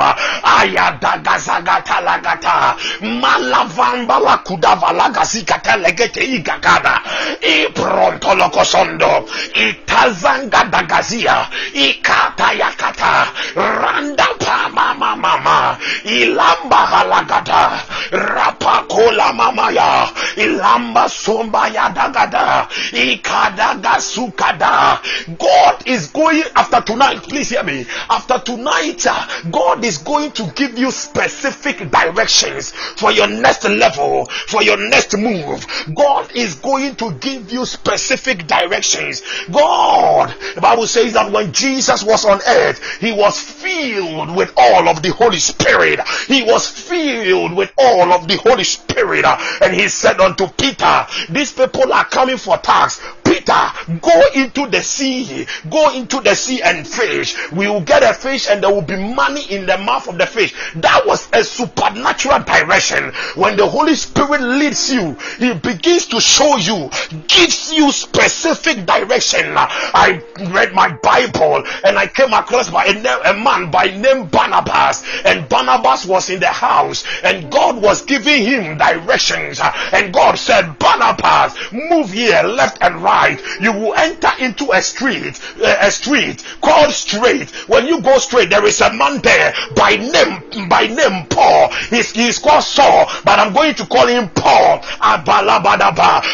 [9.55, 13.12] Itazanga dagazia ikatayakata
[13.55, 17.83] randa pa mama mama ilamba halagada.
[18.11, 20.09] Rapakola mama ya.
[20.37, 22.69] Ilamba somba ya dagada.
[22.93, 25.01] Ikadaga sukada.
[25.39, 27.23] God is going after tonight.
[27.23, 27.87] Please hear me.
[28.11, 34.27] After tonight uh, God is going to give you specific directions for your next level
[34.47, 35.67] for your next move.
[35.95, 39.23] God is going to give you specific directions.
[39.51, 44.89] God the Bible says that when Jesus was on earth he was filled with all
[44.89, 45.99] of the Holy Spirit.
[46.29, 49.25] He was filled with all of the Holy Spirit.
[49.61, 53.01] And he said unto Peter, These people are coming for tax.
[53.25, 57.35] Peter, go into the sea, go into the sea and fish.
[57.51, 60.27] We will get a fish and there will be money in the mouth of the
[60.27, 60.55] fish.
[60.77, 63.13] That was a supernatural direction.
[63.35, 66.89] When the Holy Spirit leads you, He begins to show you,
[67.27, 69.55] gives you specific direction.
[69.57, 70.23] I
[70.53, 75.49] read my Bible and I came across by a, a man by name Barnabas, and
[75.49, 79.61] Barnabas was in the house, and God was giving him directions.
[79.93, 85.39] And God said, Barnabas, move here, left and right you will enter into a street,
[85.63, 87.51] a street called straight.
[87.69, 91.73] When you go straight, there is a man there by name, by name Paul.
[91.91, 94.79] He's, he's called Saul, but I'm going to call him Paul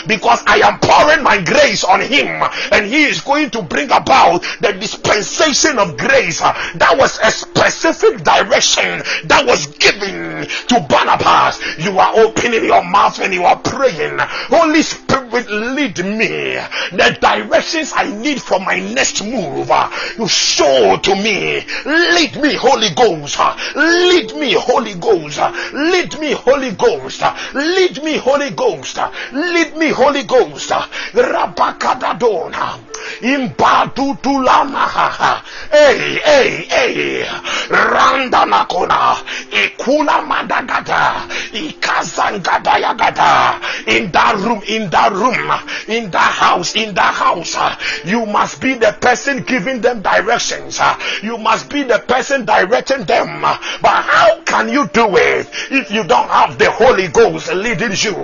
[0.07, 2.42] because I am pouring my grace on him,
[2.72, 6.38] and he is going to bring about the dispensation of grace.
[6.41, 11.61] That was a specific direction that was given to Barnabas.
[11.78, 14.16] You are opening your mouth when you are praying.
[14.18, 16.59] Holy Spirit, lead me
[16.93, 19.70] the directions I need for my next move.
[19.70, 21.64] Uh, you show to me.
[21.84, 23.36] Lead me, Holy Ghost.
[23.39, 25.39] Uh, lead me, Holy Ghost.
[25.39, 27.22] Uh, lead me, Holy Ghost.
[27.55, 28.99] Lead me, Holy Ghost.
[29.32, 30.70] Lead me, Holy Ghost.
[31.12, 32.78] Rabakadadona.
[33.20, 35.43] Imbadutulama.
[35.70, 37.29] Hey, hey, hey.
[37.70, 39.16] Randa nakona.
[39.51, 41.29] Ikula madagada.
[41.53, 43.61] Ikazangada yagada.
[43.89, 45.51] In that room, in that room,
[45.89, 47.57] in that house, in that house,
[48.05, 50.81] you must be the person giving them directions.
[51.22, 53.41] You must be the person directing them.
[53.41, 55.49] But how can you do it?
[55.70, 58.14] if you don't have the Holy Ghost leading you,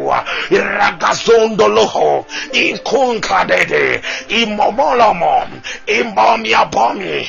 [0.50, 5.46] Iragazondoloho, Inkunkadede, Imomolomo,
[5.86, 7.26] Imbomiabomi,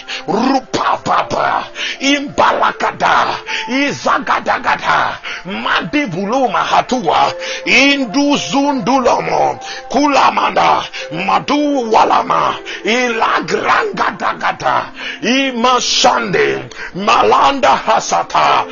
[0.73, 1.65] Rupapapa,
[1.99, 3.37] Imbalakada,
[3.69, 7.33] Izagadagada, Madibuluma Hatua,
[7.65, 9.59] Induzundulomo,
[9.89, 10.83] Kulamanda,
[11.25, 14.91] Madu Walama, Ilagrangadagada,
[15.21, 18.65] Imashande, Malanda Hasata,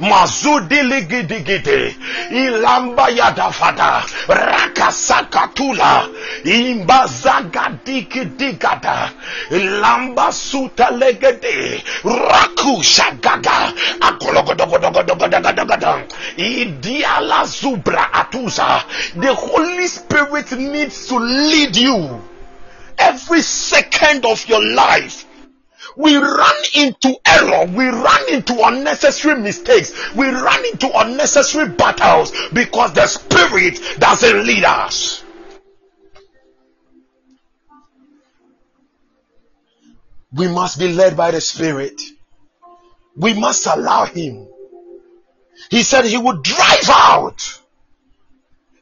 [0.00, 1.96] Mazudiligidi
[2.30, 6.08] Ilamba Yadafada Rakasakatula
[6.44, 9.10] Imbazagadigidigada
[9.50, 11.82] Lamba Suta Legede.
[12.04, 16.02] Rakusha Gaga Akologodogodogodogodogodogodo.
[16.36, 18.82] Idiala Zubra Atuza.
[19.16, 22.20] The Holy Spirit needs to lead you.
[22.98, 25.24] Every second of your life
[25.96, 27.66] we run into error.
[27.66, 30.14] We run into unnecessary mistakes.
[30.14, 35.24] We run into unnecessary battles because the Spirit doesn't lead us.
[40.32, 42.00] We must be led by the Spirit.
[43.16, 44.48] We must allow Him.
[45.70, 47.60] He said He would drive out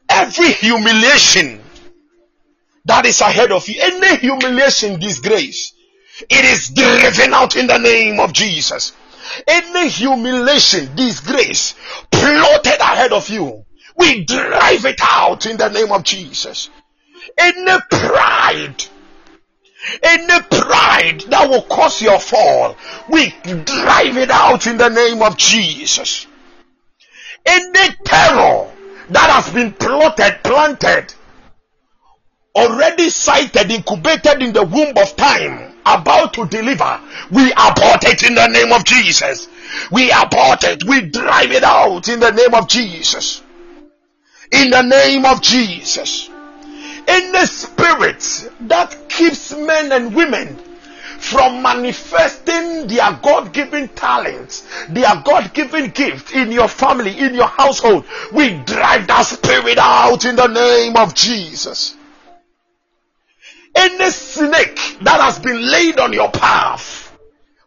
[0.09, 1.61] every humiliation
[2.85, 3.79] that is ahead of you.
[3.81, 5.73] Any humiliation, disgrace
[6.21, 8.93] it is driven out in the name of Jesus.
[9.47, 11.75] Any humiliation, disgrace
[12.11, 13.65] plotted ahead of you,
[13.97, 16.69] we drive it out in the name of Jesus.
[17.37, 18.85] Any pride,
[20.01, 22.75] any pride that will cause your fall,
[23.09, 26.27] we drive it out in the name of Jesus.
[27.45, 28.71] Any terror
[29.09, 31.13] that has been plotted, planted,
[32.55, 36.99] already sighted, incubated in the womb of time, about to deliver,
[37.31, 39.47] we abort it in the name of Jesus.
[39.91, 40.83] We abort it.
[40.83, 43.41] We drive it out in the name of Jesus.
[44.51, 46.29] In the name of Jesus.
[47.07, 50.57] In the spirit that keeps men and women
[51.19, 57.47] from manifesting their God given talents, their God given gift in your family, in your
[57.47, 61.95] household, we drive that spirit out in the name of Jesus.
[63.75, 67.17] Any snake that has been laid on your path,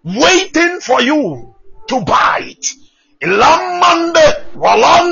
[0.05, 1.55] waiting for you
[1.89, 2.75] to bite,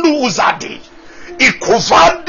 [0.05, 0.81] uzadi,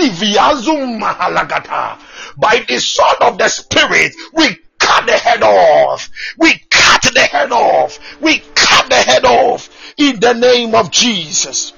[0.09, 1.97] viazum mahalagata.
[2.38, 6.09] By the sword of the spirit, we cut the head off.
[6.38, 7.99] We cut the head off.
[8.22, 11.74] We cut the head off in the name of Jesus.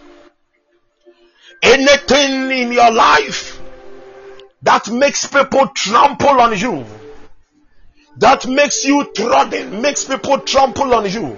[1.62, 3.60] Anything in your life
[4.68, 6.86] that makes people trample on you,
[8.18, 11.38] that makes you trodden, makes people trample on you.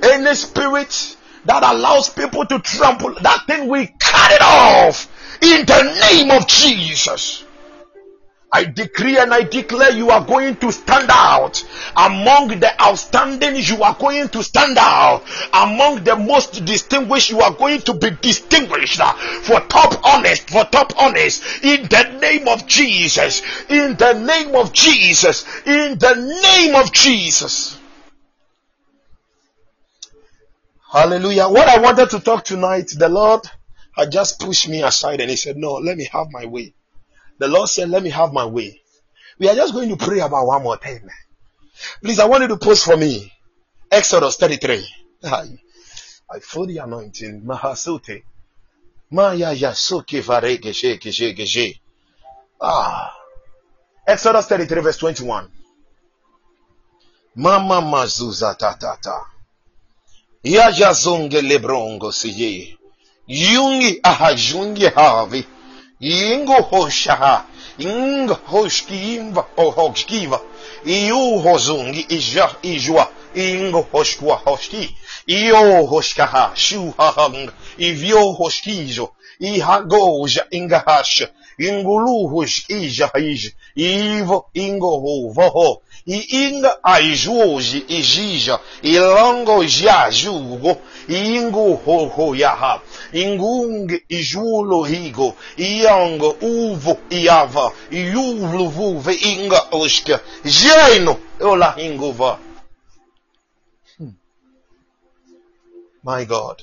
[0.00, 1.16] Any spirit
[1.46, 5.08] that allows people to trample, that thing we cut it off
[5.42, 7.44] in the name of Jesus.
[8.52, 11.64] I decree and I declare you are going to stand out
[11.96, 13.54] among the outstanding.
[13.56, 15.22] You are going to stand out
[15.52, 17.30] among the most distinguished.
[17.30, 19.00] You are going to be distinguished
[19.42, 23.42] for top honest, for top honest in the name of Jesus.
[23.68, 25.46] In the name of Jesus.
[25.64, 27.78] In the name of Jesus.
[30.90, 31.48] Hallelujah.
[31.48, 33.42] What I wanted to talk tonight, the Lord
[33.92, 36.74] had just pushed me aside and He said, No, let me have my way.
[37.40, 38.80] The Lord said, Let me have my way.
[39.38, 41.00] We are just going to pray about one more thing.
[42.02, 43.32] Please, I want you to post for me
[43.90, 44.86] Exodus 33.
[45.24, 45.44] I,
[46.30, 47.40] I feel the anointing.
[47.40, 48.22] Mahasute.
[49.10, 51.80] Maya yasuke vare geshe geshe geshe.
[52.60, 53.10] Ah.
[54.06, 55.48] Exodus 33 verse 21.
[57.36, 59.24] Mama mazuza ta ta ta.
[60.42, 62.76] Ya jazunge lebrongo siye.
[63.26, 65.46] Yungi ahajungi havi.
[66.00, 67.44] inguhoshaha
[67.78, 70.40] ingohoshkiva ohogskiva
[70.84, 74.96] iuhozungi ijah ijwa ingohoshkwa hoshki
[75.26, 79.06] iohoshkaha shuhahang ivyohoshkizo
[79.40, 81.28] Ihagoja ingahasha.
[81.58, 83.52] Inguluhus ija ij.
[83.74, 85.82] Ivo ingo ho voho.
[86.06, 88.58] I inga aijuoji ijija.
[88.82, 89.64] Ilongo
[90.10, 90.76] jugo.
[91.08, 92.80] Ingo ho ho yaha.
[93.12, 95.34] Ingung ijulo higo.
[95.56, 97.72] Iango uvo iava.
[97.90, 100.20] Iuvlu vuve inga oshka.
[100.44, 101.16] Jaino.
[101.40, 102.38] Ola ingova.
[103.98, 104.14] Hmm.
[106.02, 106.62] My God.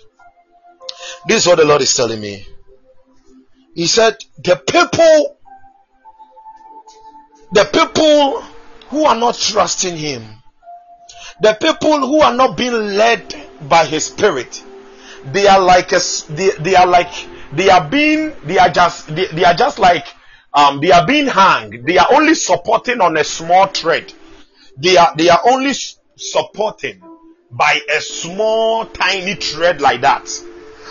[1.28, 2.57] This is what the Lord is telling me.
[3.78, 5.38] He said, the people,
[7.53, 8.41] the people
[8.89, 10.23] who are not trusting Him,
[11.41, 13.34] the people who are not being led
[13.69, 14.63] by his spirit
[15.32, 15.99] they are like a,
[16.30, 17.11] they, they are like
[17.53, 20.05] they are being they are just they, they are just like
[20.53, 21.84] um they are being hung.
[21.84, 24.13] They are only supporting on a small thread.
[24.78, 25.73] They are they are only
[26.15, 27.01] supporting
[27.51, 30.30] by a small tiny thread like that.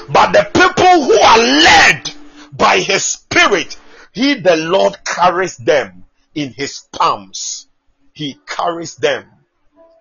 [0.08, 2.14] But the people who are led
[2.56, 3.76] by his spirit
[4.12, 6.04] he the lord carries them
[6.34, 7.66] in his palms
[8.12, 9.26] he carries them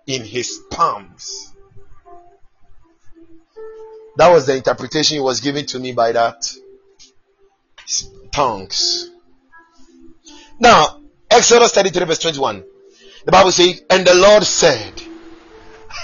[0.06, 1.52] in his palms
[4.16, 6.50] that was the interpretation he was given to me by that
[8.36, 9.10] tongues.
[10.58, 11.00] Now,
[11.30, 12.64] Exodus 33 verse 21.
[13.24, 14.92] The Bible says, and the Lord said,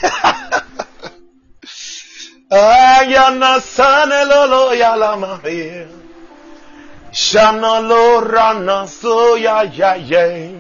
[7.13, 10.59] Shana lo rana so ya ya ye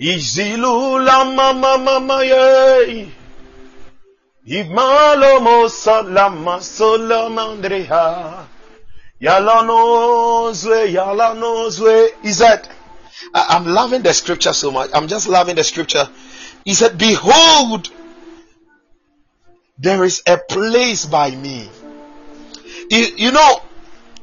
[0.00, 3.12] Izilu la mama mama ye
[4.46, 8.46] Imalo mo salama solamandreha
[9.20, 12.08] Yalanozwe, Yalanozwe.
[12.22, 12.66] He said,
[13.34, 14.90] I'm loving the scripture so much.
[14.94, 16.08] I'm just loving the scripture.
[16.64, 17.90] He said, Behold,
[19.78, 21.68] there is a place by me.
[22.90, 23.62] You, you know,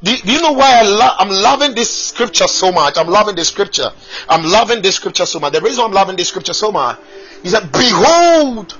[0.04, 2.98] do, do, you know why I lo- I'm loving this scripture so much?
[2.98, 3.92] I'm loving this scripture.
[4.30, 5.54] I'm loving this scripture so much.
[5.54, 7.00] The reason I'm loving this scripture so much
[7.44, 8.78] is that, Behold,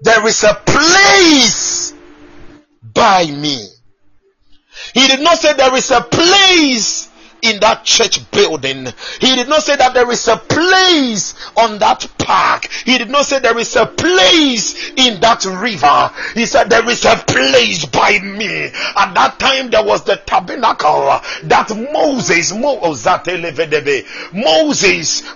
[0.00, 1.94] there is a place
[2.82, 3.66] by me.
[4.94, 7.07] He did not say there is a place
[7.42, 8.86] in that church building.
[9.20, 12.68] He did not say that there is a place on that park.
[12.84, 16.10] He did not say there is a place in that river.
[16.34, 18.64] He said there is a place by me.
[18.96, 23.32] At that time there was the tabernacle that Moses, Moses,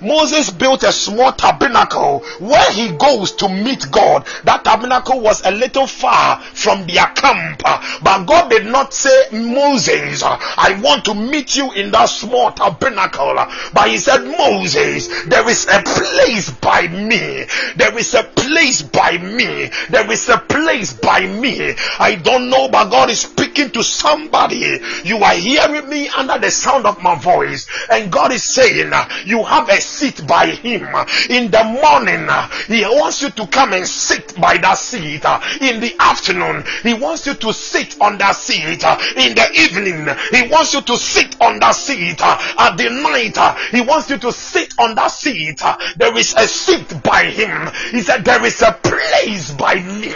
[0.01, 4.27] Moses built a small tabernacle where he goes to meet God.
[4.45, 7.63] That tabernacle was a little far from their camp.
[8.03, 13.35] But God did not say, Moses, I want to meet you in that small tabernacle.
[13.73, 17.45] But he said, Moses, there is a place by me.
[17.77, 19.71] There is a place by me.
[19.91, 21.75] There is a place by me.
[21.99, 24.81] I don't know, but God is speaking to somebody.
[25.05, 27.69] You are hearing me under the sound of my voice.
[27.91, 28.93] And God is saying,
[29.25, 30.83] you have a seat by him.
[31.31, 32.29] In the morning,
[32.67, 35.25] he wants you to come and sit by that seat.
[35.61, 38.83] In the afternoon, he wants you to sit on that seat.
[38.83, 42.21] In the evening, he wants you to sit on that seat.
[42.21, 45.63] Uh, at the night, uh, he wants you to sit on that seat.
[45.65, 47.69] Uh, there is a seat by him.
[47.91, 50.15] He said, There is a place by me.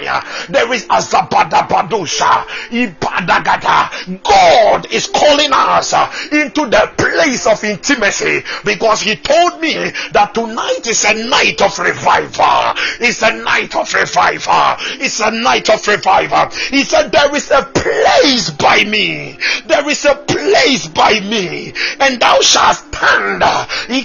[0.49, 2.47] There is a Zabadabadosha.
[4.23, 5.93] God is calling us
[6.33, 9.75] into the place of intimacy because he told me
[10.13, 12.75] that tonight is a night of revival.
[13.01, 14.77] It's a night of revival.
[15.01, 16.51] It's a night of revival.
[16.71, 19.39] He said, There is a place by me.
[19.67, 21.56] There is a place by me,
[22.01, 23.43] and thou shalt stand.
[23.89, 24.03] He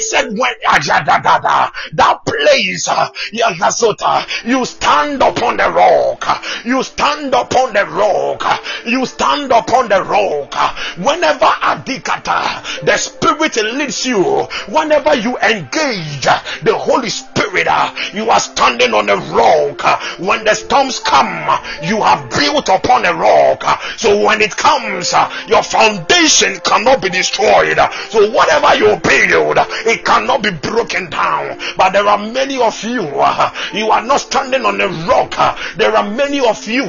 [0.00, 0.54] said, When
[1.92, 6.44] that place, Yazota, uh, you stand upon the rock.
[6.64, 8.44] You stand upon the rock.
[8.86, 10.54] You stand upon the rock.
[10.98, 14.22] Whenever Adikata, the Spirit leads you,
[14.68, 16.24] whenever you engage
[16.62, 19.82] the Holy Spirit, uh, you are standing on the rock.
[20.18, 21.48] When the storms come,
[21.82, 23.64] you have built upon a rock.
[23.96, 25.12] So when it comes,
[25.48, 27.78] your foundation cannot be destroyed.
[28.10, 31.58] So whatever you build, it cannot be broken down.
[31.76, 33.02] But there are many of you,
[33.72, 35.34] you are not standing on a rock.
[35.76, 36.84] There are many of you,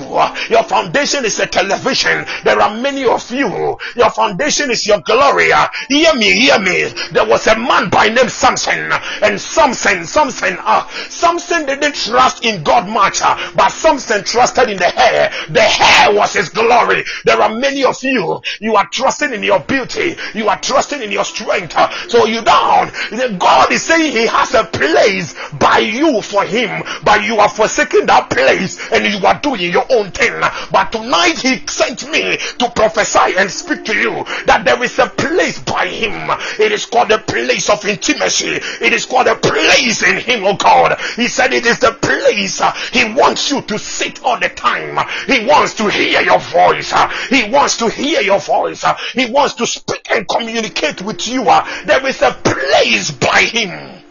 [0.50, 2.26] your foundation is a television.
[2.44, 5.52] There are many of you, your foundation is your glory.
[5.90, 6.92] Hear me, hear me.
[7.12, 12.64] There was a man by name Samson, and Samson, Samson, uh, Samson didn't trust in
[12.64, 15.32] God much, uh, but Samson trusted in the hair.
[15.50, 17.04] The hair was his glory.
[17.24, 18.25] There are many of you,
[18.60, 21.76] you are trusting in your beauty, you are trusting in your strength.
[22.10, 22.92] So you down.
[23.38, 28.06] God is saying He has a place by you for Him, but you are forsaking
[28.08, 30.34] that place and you are doing your own thing.
[30.72, 35.08] But tonight He sent me to prophesy and speak to you that there is a
[35.08, 36.30] place by Him.
[36.60, 38.60] It is called a place of intimacy.
[38.82, 41.00] It is called a place in Him, oh God.
[41.16, 44.98] He said it is the place uh, He wants you to sit all the time.
[45.28, 46.92] He wants to hear your voice.
[46.94, 48.84] Uh, he wants to hear your voice.
[48.84, 51.44] Uh, he wants to speak and communicate with you.
[51.44, 54.04] There is a place by Him.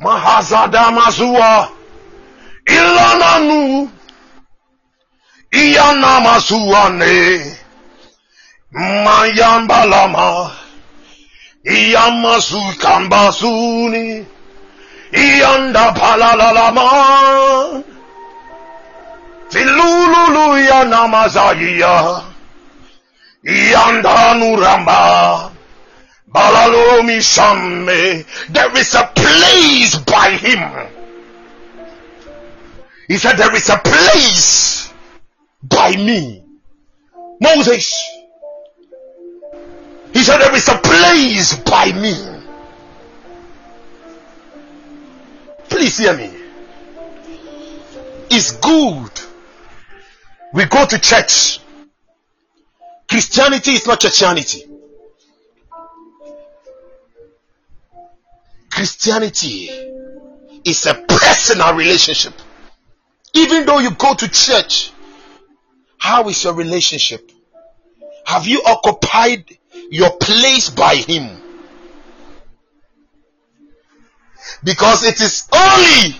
[0.00, 1.70] Mahazada Mazua
[2.66, 3.90] Ilananu
[5.52, 7.56] Iyana Masuane
[8.74, 10.50] Mayambalama
[11.64, 14.26] Iyamasu Kambasuni
[15.12, 17.84] Yanda palalalaman.
[19.50, 20.56] Filululu
[23.42, 24.02] ya namazaya.
[24.02, 25.52] Yanda nuramba.
[26.32, 28.24] Balalomi shamme.
[28.48, 30.88] There is a place by him.
[33.08, 34.92] He said there is a place
[35.62, 36.42] by me.
[37.40, 38.08] Moses.
[40.12, 42.14] He said there is a place by me.
[45.68, 46.30] Please hear me.
[48.30, 49.10] It's good.
[50.54, 51.61] We go to church.
[53.12, 54.66] Christianity is not churchianity.
[58.70, 59.68] Christianity
[60.64, 62.32] is a personal relationship.
[63.34, 64.92] Even though you go to church,
[65.98, 67.30] how is your relationship?
[68.24, 69.44] Have you occupied
[69.90, 71.38] your place by Him?
[74.64, 76.16] Because it is only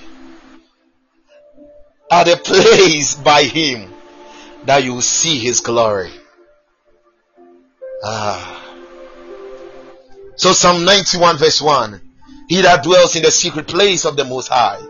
[2.11, 3.91] at a place by Him
[4.65, 6.13] that you see His glory.
[8.03, 8.59] Ah.
[10.37, 12.01] So, Psalm 91, verse 1
[12.49, 14.81] He that dwells in the secret place of the Most High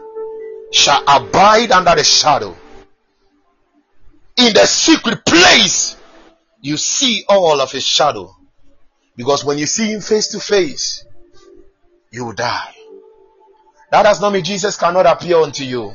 [0.71, 2.57] shall abide under the shadow.
[4.37, 5.97] In the secret place,
[6.63, 8.35] you see all of his shadow.
[9.15, 11.05] Because when you see him face to face,
[12.11, 12.75] you will die.
[13.91, 15.93] That does not mean Jesus cannot appear unto you.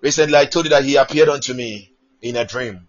[0.00, 2.86] Recently, I told you that he appeared unto me in a dream.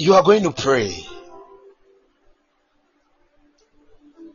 [0.00, 1.06] You are going to pray.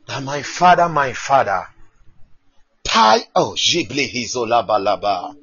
[0.05, 1.65] That my father, my father,
[2.83, 5.35] tie oh hizolabalaba.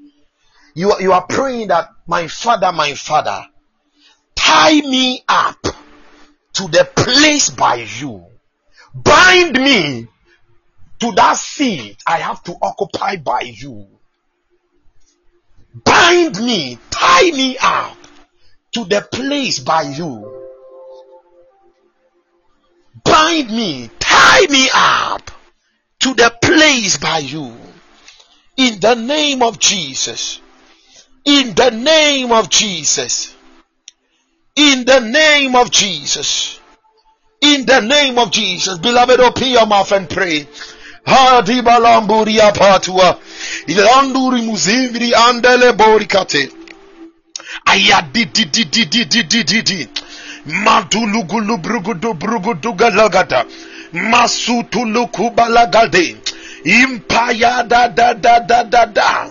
[0.77, 3.49] You you are praying that my father, my father,
[4.37, 5.61] tie me up
[6.53, 8.25] to the place by you.
[8.95, 10.07] Bind me
[11.01, 13.89] to that seat I have to occupy by you.
[15.85, 17.97] Bind me, tie me up
[18.73, 20.43] to the place by you.
[23.05, 25.31] Bind me, tie me up
[26.01, 27.57] to the place by you.
[28.57, 30.41] In the name of Jesus.
[31.25, 33.35] In the name of Jesus.
[34.57, 36.61] In the name of Jesus.
[37.41, 38.79] In the name of Jesus.
[38.79, 40.47] Beloved, open your mouth and pray.
[41.07, 43.19] Hadiba lamburia patua.
[43.67, 46.62] Ilanduri muzivri andele borikate.
[47.65, 49.89] Ayadi di di di di di di di di.
[50.65, 53.45] Madulugulu brugudu brugudu galagada.
[53.93, 56.17] Masutuluku balagade.
[56.65, 59.31] Impaya da da da da da da.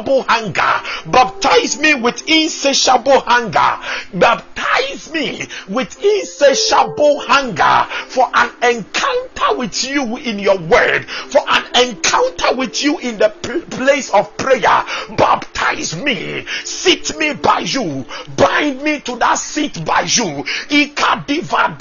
[0.07, 0.81] hunger.
[1.05, 3.79] Baptize me with insatiable hunger.
[4.13, 11.87] Baptize me with insatiable hunger for an encounter with you in your word, for an
[11.87, 14.83] encounter with you in the pl- place of prayer.
[15.17, 18.05] Baptize me, sit me by you,
[18.37, 20.43] bind me to that seat by you.
[20.69, 21.77] Ikadiva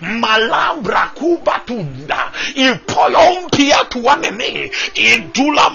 [0.00, 5.70] malambra kubatunda, ipoyompia tuanene, idula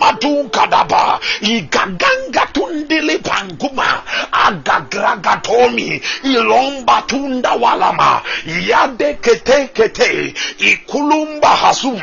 [0.91, 12.01] madunkadaba, igaganga tundili panguma, agagragatomi, ilomba tunda walama, yade kete kete, ikulumba hasun,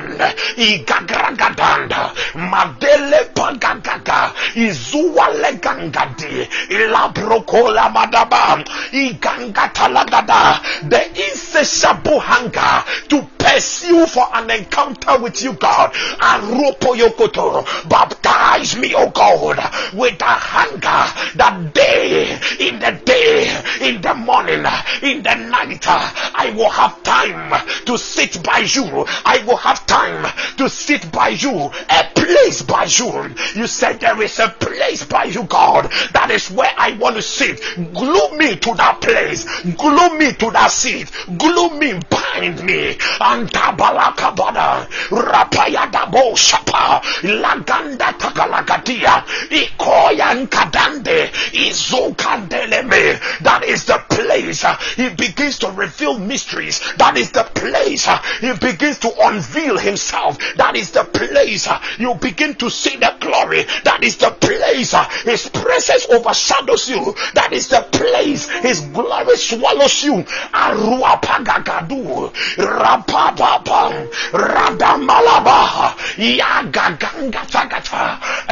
[0.56, 14.50] igagragadanda, madele pagagaga, izuwale gangadi, ilabrokola madaba, igangatalagada, the insatiable hunger to pursue for an
[14.50, 15.92] encounter with you, God.
[16.20, 19.58] Aropo yokoto, baptize me, oh God,
[19.92, 24.64] with a hunger that day, in the day, in the morning,
[25.02, 27.52] in the night, I will have time
[27.86, 29.04] to sit by you.
[29.24, 30.26] I will have time
[30.56, 33.34] to sit by you, a place by you.
[33.54, 35.90] You said there is a place by you, God.
[36.12, 37.60] That is where I want to sit.
[37.76, 39.44] Glue me to that place.
[39.62, 41.10] Glue me to that seat.
[41.38, 42.96] Glue me, bind me.
[43.20, 44.88] And tabalakabada.
[45.10, 48.12] rapayadabo shapa laganda
[48.68, 50.48] takalagadia ikoyan
[51.52, 53.20] izukandeleme.
[53.40, 56.80] That is the place uh, he begins to reveal mysteries.
[56.96, 60.38] That is the place uh, he begins to unveil himself.
[60.56, 63.64] That is the place uh, you begin to see the glory.
[63.84, 64.94] That is the place
[65.24, 67.14] his presence overshadows you.
[67.34, 70.24] That is the place his glory swallows you.
[70.52, 77.68] Aruapagagadu rapapapam radamalaba yagagangata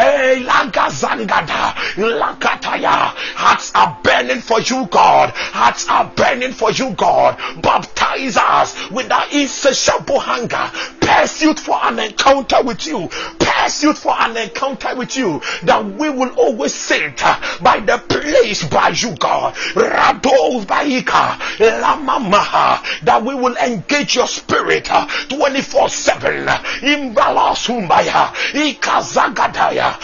[0.06, 3.12] elagazangada lakataya.
[3.34, 5.32] Hearts are burning for you God.
[5.34, 7.36] Hearts are burning for you God.
[7.62, 10.70] Baptize us with that insatiable hunger.
[11.00, 13.08] Pursuit for an encounter with you.
[13.38, 17.16] Pursuit for an encounter with you that we will always sit
[17.62, 19.54] by the place by you God.
[19.74, 29.95] Rado Baika Lamamaha that we will engage your spirit uh, 24 7 Imbala Sumbaya Ikazagadaya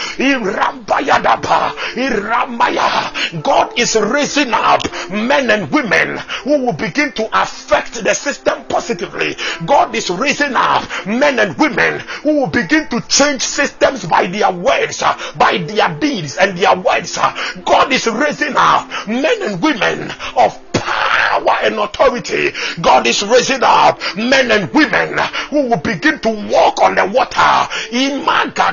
[3.43, 9.36] God is raising up men and women who will begin to affect the system positively.
[9.64, 14.51] God is raising up men and women who will begin to change systems by their
[14.53, 17.18] words uh, by their deeds and their words.
[17.18, 22.51] Uh, God is raising up men and women of power and authority.
[22.80, 25.18] God is raising up men and women
[25.51, 27.68] who will begin to walk on the water.
[27.93, 28.22] In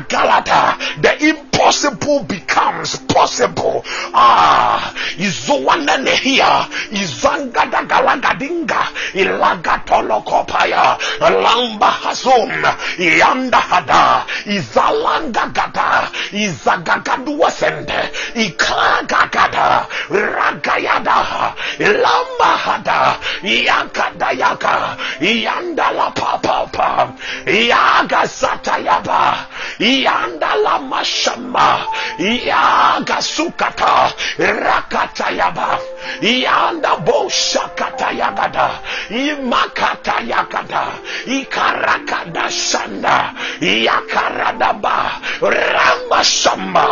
[0.09, 3.83] Galata, the impossible becomes possible.
[4.13, 8.81] Ah, Izowana Nehia, Izangada Galagadinga,
[9.13, 12.49] Ilagatolokopaya, Lamba Hazum,
[12.97, 21.55] Yanda Hada, Izalanga Gada, Izagagaduasende, Ikagagada, Ragayada,
[22.03, 27.13] lamba hada yakada yaka yanda la papa
[27.45, 29.47] yaga sata yaba
[29.79, 31.85] yanda la mashamba
[32.19, 35.79] yaga sukata rakata yaba
[36.21, 38.67] yanda boshakata yagada
[39.09, 40.83] imakata yakada
[41.25, 44.97] ikarakada shanda yakaradaba
[45.41, 46.87] ramba shamba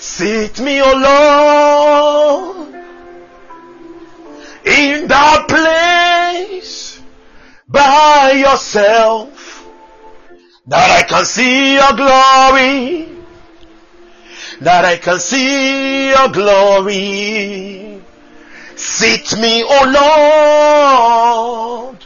[0.00, 2.67] Sit me, O Lord,
[4.68, 7.00] in that place
[7.68, 9.66] by yourself,
[10.66, 13.08] that I can see your glory,
[14.60, 18.02] that I can see your glory.
[18.76, 19.78] Sit me, O
[21.90, 22.04] Lord,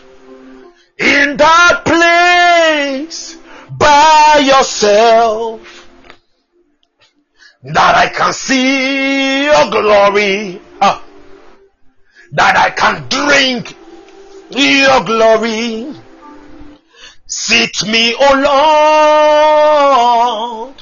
[0.99, 3.37] in that place
[3.77, 5.73] by yourself
[7.65, 11.03] that I can see your glory, ah,
[12.33, 13.77] that I can drink
[14.51, 15.95] your glory.
[17.27, 18.35] Sit me, O
[20.67, 20.77] Lord,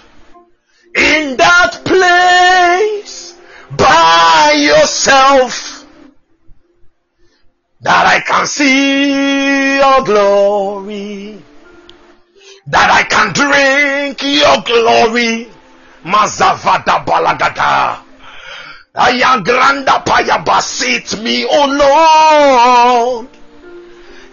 [0.97, 3.37] in that place
[3.77, 5.87] by yourself,
[7.83, 11.43] that I can see your glory,
[12.67, 15.51] that I can drink your glory
[16.05, 18.10] Mazavada balagada.
[18.95, 21.66] Ayagranda payabasit me, oh
[23.22, 23.28] Lord,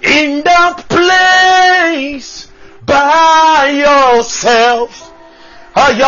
[0.01, 2.47] in that place
[2.83, 5.13] by yourself.
[5.75, 5.99] That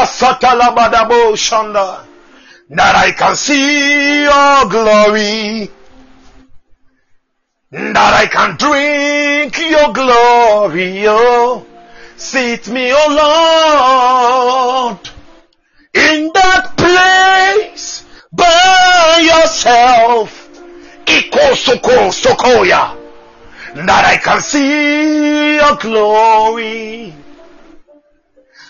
[2.95, 5.69] I can see your glory.
[7.71, 11.07] That I can drink your glory.
[11.07, 11.67] Oh,
[12.15, 15.09] sit me, oh Lord
[15.93, 17.98] in that place
[18.39, 20.49] by yourself.
[21.05, 22.95] Iko soko sokoya.
[23.75, 27.13] That I can see your glory.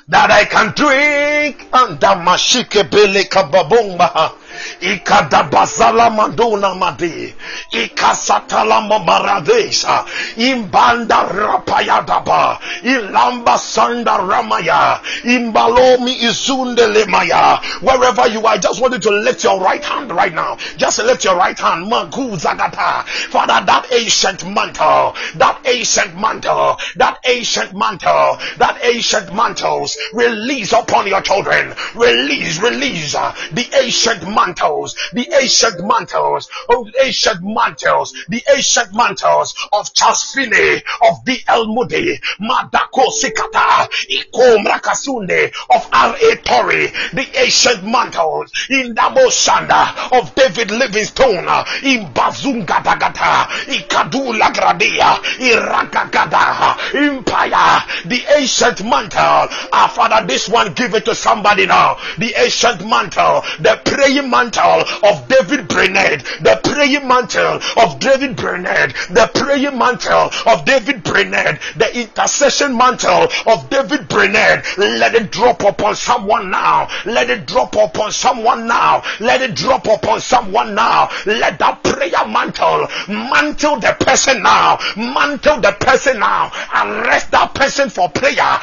[0.10, 1.68] That I can drink.
[1.72, 4.34] Under mashike bele kababomba.
[4.82, 7.36] Ikadabazala mandona made
[7.72, 10.05] ikasatala mabaradesha
[10.36, 14.99] imbanda rapayadaba ilamba sanda ramaya.
[15.24, 17.62] Imbalomi izunde lemaya.
[17.82, 20.57] Wherever you are I just want you to lift your right hand right now.
[20.78, 21.86] Just lift your right hand.
[21.89, 23.05] Magu zagata.
[23.30, 31.08] Father that ancient mantle that ancient mantle that ancient mantle that ancient mantles release upon
[31.08, 31.74] your children.
[31.95, 39.56] Release, release uh, the ancient mantles, the ancient mantles, oh, ancient mantles, the ancient mantles
[39.74, 41.68] of Charles Finney, of D.L.
[41.68, 46.36] Moody, Madako Sikata, Iko Mrakasunde, of R.A.
[46.38, 51.45] Torrey, the ancient mantles in Damoshanda of David Livingstone,
[51.84, 59.47] in Bazungadagata, Ikadu Lagradia, Irakagada, Empire, the ancient mantle.
[59.90, 61.98] Father, this one give it to somebody now.
[62.18, 68.94] The ancient mantle, the praying mantle of David Brainerd, the praying mantle of David Brainerd,
[69.10, 74.64] the praying mantle of David Brainerd, the intercession mantle of David Brainerd.
[74.78, 76.88] Let it drop upon someone now.
[77.06, 79.04] Let it drop upon someone now.
[79.20, 81.10] Let it drop upon someone now.
[81.26, 84.80] Let that prayer mantle mantle the person now.
[84.96, 86.52] Mantle the person now.
[86.74, 88.60] Arrest that person for prayer.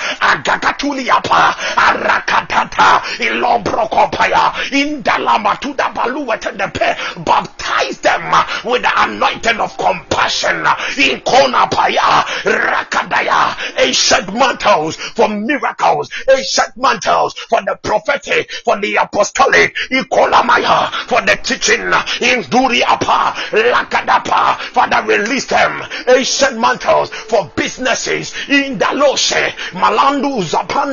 [1.06, 1.54] Agagatuliapa.
[1.76, 3.02] Arakatata.
[3.18, 4.52] Ilobrokopaya.
[4.70, 7.24] Indalamatuda baluwetedepe.
[7.24, 8.32] Baptize them
[8.64, 10.56] with the anointing of compassion.
[10.98, 12.24] In Konapaya.
[12.44, 13.56] Rakadaya.
[13.78, 16.10] Ancient mantles for miracles.
[16.30, 18.50] Ancient mantles for the prophetic.
[18.64, 19.74] For the apostolic.
[19.90, 20.90] Ikolamaya.
[21.08, 21.80] For the teaching.
[21.80, 23.34] In Duriapa.
[23.72, 24.58] Lakadapa.
[24.58, 25.82] Father, release them.
[26.08, 28.34] Ancient mantles for businesses.
[28.48, 29.52] In Daloshe.
[29.72, 30.42] Malandu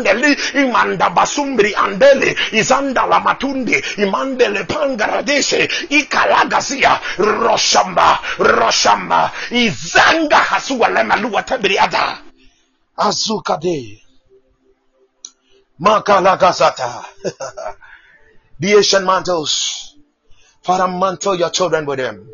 [0.03, 0.35] Zapandeli.
[0.53, 2.35] Imanda Basumbri Andele.
[2.51, 3.73] Izanda la Lamatundi.
[3.97, 5.67] Imandele Pangaradeshe.
[5.89, 6.99] Ikalagasia.
[7.17, 8.19] Roshamba.
[8.37, 9.31] Roshamba.
[9.51, 12.19] Izanga Hasua Lemalua Tabriada.
[12.97, 14.01] Azukade.
[15.79, 17.05] Makalagasata.
[18.59, 19.95] the Asian mantles.
[20.61, 22.29] Father, mantle your children with them.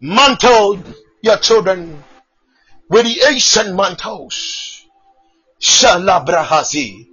[0.00, 0.82] Mantle
[1.22, 2.02] your children
[2.88, 4.69] with the Asian mantles.
[5.60, 7.06] Shalabrahazi.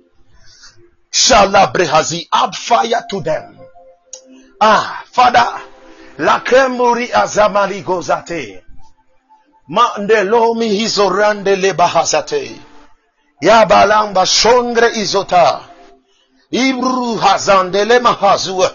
[1.11, 2.27] Shalabrahazi.
[2.33, 3.57] Add fire to them.
[4.61, 5.61] Ah, Father,
[6.19, 8.63] La lakemuri azamali gozate.
[9.69, 12.55] Mandelomi hizorande le lebahazate.
[13.41, 15.61] Yabalamba shongre izota.
[16.51, 18.71] Ibru hazandele mahazua.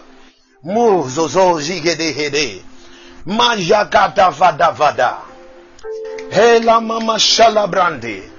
[0.63, 2.63] Muzozo zozigede hede.
[3.27, 5.17] Majakata vada vada.
[6.31, 8.32] Hela mama shalabrande.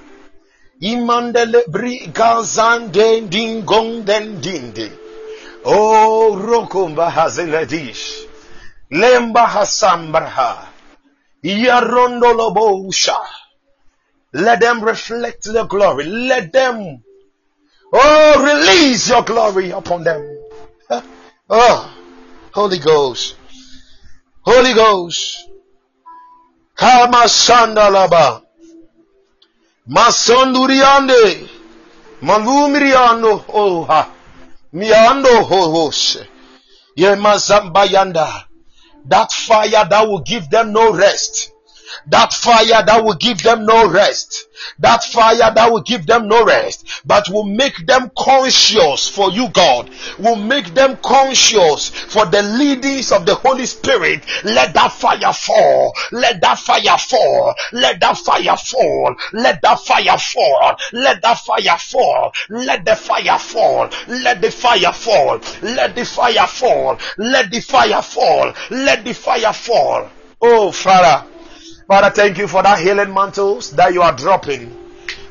[0.92, 4.88] Imandele bri gazande dingong den dinde.
[5.64, 8.28] Oh rokumba hazeledish.
[8.92, 10.68] Lemba hasambraha.
[11.42, 13.18] Yarondolobosha.
[14.34, 16.04] Let them reflect the glory.
[16.04, 17.04] Let them,
[17.92, 20.38] oh, release your glory upon them.
[21.50, 21.94] Oh,
[22.52, 23.36] Holy Ghost.
[24.40, 25.46] Holy Ghost.
[26.74, 28.43] Kama sandalaba.
[29.88, 31.48] Masonduriande.
[32.22, 33.44] Malumiriando.
[33.48, 34.10] Oh, ha.
[34.72, 36.26] Miando hohoshe.
[36.96, 38.44] Yemazambayanda.
[39.06, 41.53] That fire that will give them no rest.
[42.06, 44.46] That fire that will give them no rest.
[44.78, 49.48] That fire that will give them no rest, but will make them conscious for you,
[49.48, 49.90] God.
[50.18, 54.24] Will make them conscious for the leadings of the Holy Spirit.
[54.44, 55.92] Let that fire fall.
[56.12, 57.54] Let that fire fall.
[57.72, 59.14] Let that fire fall.
[59.32, 60.74] Let that fire fall.
[60.92, 62.30] Let that fire fall.
[62.48, 63.90] Let the fire fall.
[64.08, 65.38] Let the fire fall.
[65.62, 66.98] Let the fire fall.
[67.18, 68.52] Let the fire fall.
[68.70, 70.10] Let the fire fall.
[70.40, 71.33] Oh, Father.
[71.86, 74.74] Father, thank you for that healing mantles that you are dropping.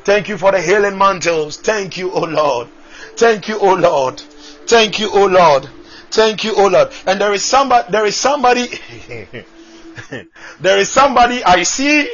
[0.04, 1.58] Thank you for the healing mantles.
[1.58, 2.68] Thank you, oh Lord.
[3.16, 4.20] Thank you, oh Lord.
[4.20, 5.68] Thank you, oh Lord.
[6.12, 6.90] Thank you, oh Lord.
[7.08, 8.68] And there is somebody, there is somebody,
[10.60, 12.08] there is somebody, I see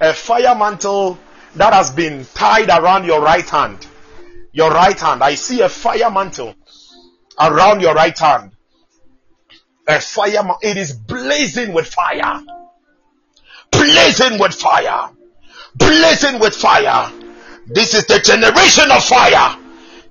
[0.00, 1.18] a fire mantle
[1.54, 3.86] that has been tied around your right hand.
[4.52, 5.22] Your right hand.
[5.22, 6.54] I see a fire mantle
[7.40, 8.52] around your right hand.
[9.88, 12.42] A fire, it is blazing with fire
[13.70, 15.10] blazing with fire.
[15.74, 17.10] Blazing with fire.
[17.66, 19.56] This is the generation of fire.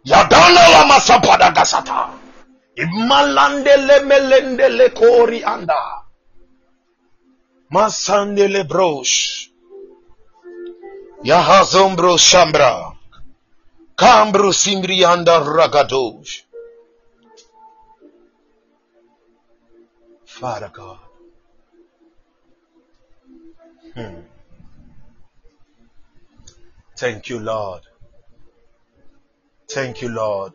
[0.05, 0.99] Yadala lama.
[2.77, 4.89] Imalandele melendele.
[7.73, 9.49] Masandele brosh.
[11.23, 12.95] Yahazombro shambra.
[13.97, 14.53] Kambro
[15.43, 16.43] ragadosh.
[20.25, 21.08] Father God.
[23.99, 24.19] Hmm.
[26.95, 27.81] Thank you, Lord.
[29.69, 30.53] Thank you, Lord.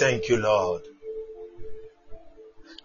[0.00, 0.82] Thank you, Lord.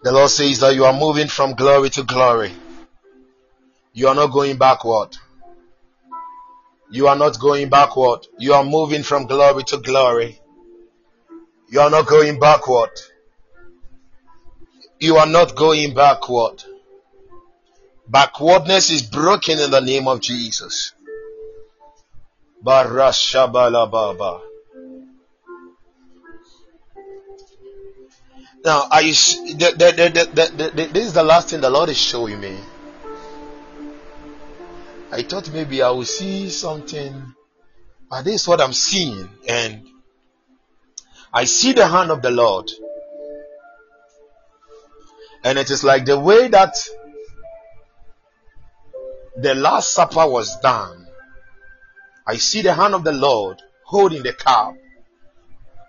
[0.04, 2.52] The Lord says that you are moving from glory to glory.
[3.92, 5.16] You are not going backward.
[6.92, 8.28] You are not going backward.
[8.38, 10.40] You are moving from glory to glory.
[11.68, 12.90] You are not going backward.
[15.00, 16.62] You are not going backward.
[18.08, 20.92] Backwardness is broken in the name of Jesus.
[22.64, 24.40] Barashabalababa.
[28.64, 32.56] Now, I, the, the, the, this is the last thing the Lord is showing me.
[35.10, 37.34] I thought maybe I will see something,
[38.08, 39.86] but this is what I'm seeing, and
[41.32, 42.70] I see the hand of the Lord.
[45.44, 46.76] And it is like the way that
[49.36, 51.06] the Last Supper was done.
[52.26, 54.74] I see the hand of the Lord holding the cup,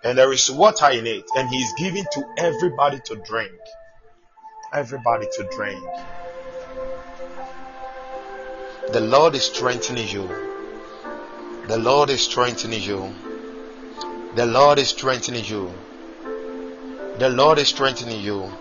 [0.04, 3.52] and there is water in it, and He's giving to everybody to drink.
[4.74, 5.84] Everybody to drink.
[8.92, 10.28] The Lord is strengthening you.
[11.68, 13.14] The Lord is strengthening you.
[14.36, 15.74] The Lord is strengthening you.
[17.18, 18.52] The Lord is strengthening you.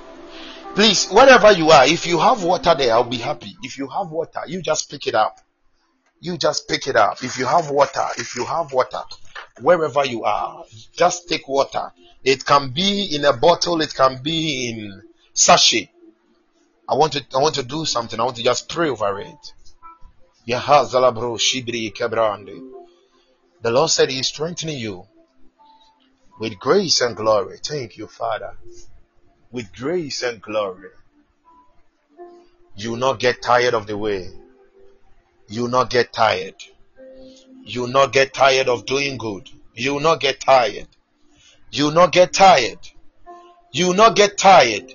[0.74, 3.54] Please, wherever you are, if you have water there, I'll be happy.
[3.62, 5.38] If you have water, you just pick it up.
[6.18, 7.22] You just pick it up.
[7.22, 9.02] If you have water, if you have water,
[9.60, 10.64] wherever you are,
[10.96, 11.92] just take water.
[12.24, 15.02] It can be in a bottle, it can be in
[15.34, 15.90] sachet.
[16.88, 18.18] I want to I want to do something.
[18.18, 19.52] I want to just pray over it.
[20.46, 20.56] The
[23.64, 25.06] Lord said He is strengthening you
[26.40, 27.58] with grace and glory.
[27.62, 28.56] Thank you, Father
[29.52, 30.88] with grace and glory.
[32.74, 34.30] You will not get tired of the way.
[35.48, 36.54] You will not get tired.
[37.64, 39.48] You will not get tired of doing good.
[39.74, 40.88] You will not get tired.
[41.70, 42.78] You will not get tired.
[43.72, 44.94] You will not get tired.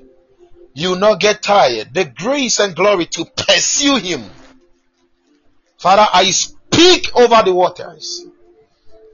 [0.73, 1.93] You will not get tired.
[1.93, 4.23] The grace and glory to pursue Him.
[5.77, 8.25] Father, I speak over the waters.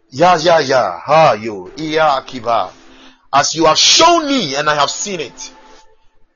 [0.09, 0.99] Ya, ya, ya.
[0.99, 1.73] Ha, you.
[1.77, 2.82] Iya, kiba
[3.33, 5.51] as you have shown me and I have seen it.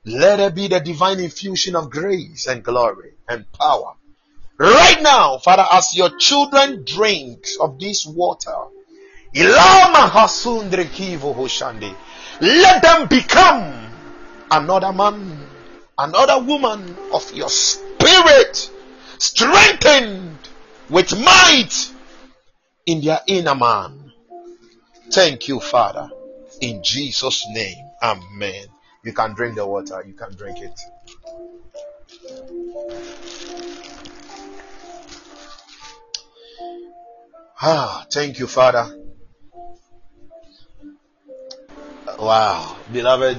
[0.04, 3.94] Let there be the divine infusion of grace and glory and power.
[4.58, 8.56] Right now, Father, as your children drink of this water,
[12.40, 13.90] let them become
[14.50, 15.46] another man,
[15.96, 18.70] another woman of your spirit,
[19.18, 20.38] strengthened
[20.90, 21.92] with might
[22.86, 24.12] in their inner man.
[25.10, 26.10] Thank you, Father.
[26.60, 28.66] In Jesus' name, Amen.
[29.04, 30.78] You can drink the water, you can drink it.
[37.60, 38.86] Ah, thank you, Father.
[42.18, 43.38] Wow, beloved,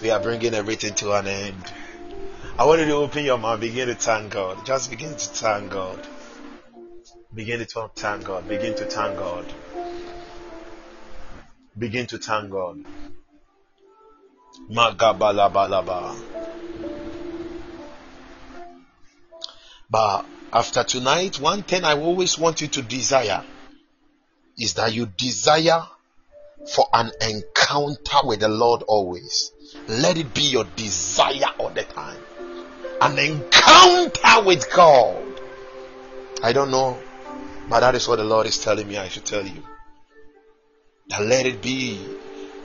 [0.00, 1.72] we are bringing everything to an end.
[2.58, 4.64] I want you to open your mouth, begin to thank God.
[4.64, 5.98] Just begin to thank God.
[7.34, 8.48] Begin to thank God.
[8.48, 9.44] Begin to thank God.
[11.78, 12.78] Begin to thank God.
[14.70, 16.16] Magabalabalaba.
[19.90, 23.44] But after tonight, one thing I always want you to desire
[24.58, 25.82] is that you desire
[26.74, 29.52] for an encounter with the Lord always.
[29.86, 32.20] Let it be your desire all the time.
[33.00, 35.40] An encounter with God.
[36.42, 36.98] I don't know,
[37.68, 39.62] but that is what the Lord is telling me I should tell you.
[41.08, 42.06] That let it be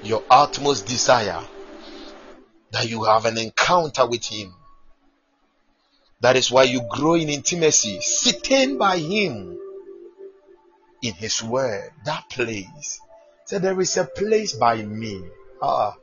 [0.03, 1.41] your utmost desire
[2.71, 4.53] that you have an encounter with Him.
[6.19, 9.59] That is why you grow in intimacy, sitting by Him
[11.01, 11.91] in His Word.
[12.05, 12.99] That place.
[13.45, 15.23] So there is a place by me.
[15.61, 15.95] Ah.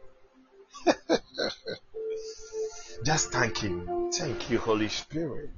[3.04, 4.10] Just thank Him.
[4.12, 5.50] Thank you, Holy Spirit.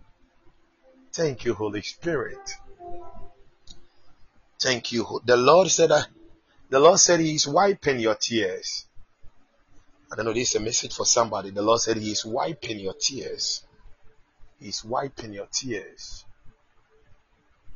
[1.13, 2.57] Thank you, Holy Spirit.
[4.61, 5.21] Thank you.
[5.25, 6.09] The Lord said that
[6.73, 8.87] the Lord said He is wiping your tears.
[10.11, 11.51] I don't know, this is a message for somebody.
[11.51, 13.63] The Lord said He is wiping your tears.
[14.59, 16.25] He's wiping your tears.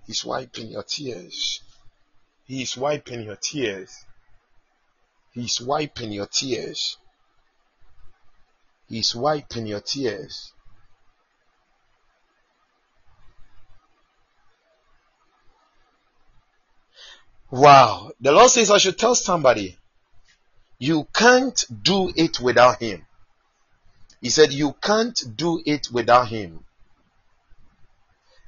[0.06, 1.60] He's wiping your tears.
[2.46, 4.06] He's wiping your tears.
[5.34, 6.96] He's wiping your tears.
[8.88, 10.54] He's wiping your tears.
[17.50, 18.10] Wow.
[18.20, 19.76] The Lord says I should tell somebody,
[20.78, 23.06] you can't do it without Him.
[24.20, 26.64] He said, you can't do it without Him.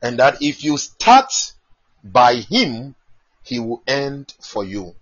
[0.03, 1.53] And that if you start
[2.03, 2.95] by Him,
[3.45, 4.95] He will end for you.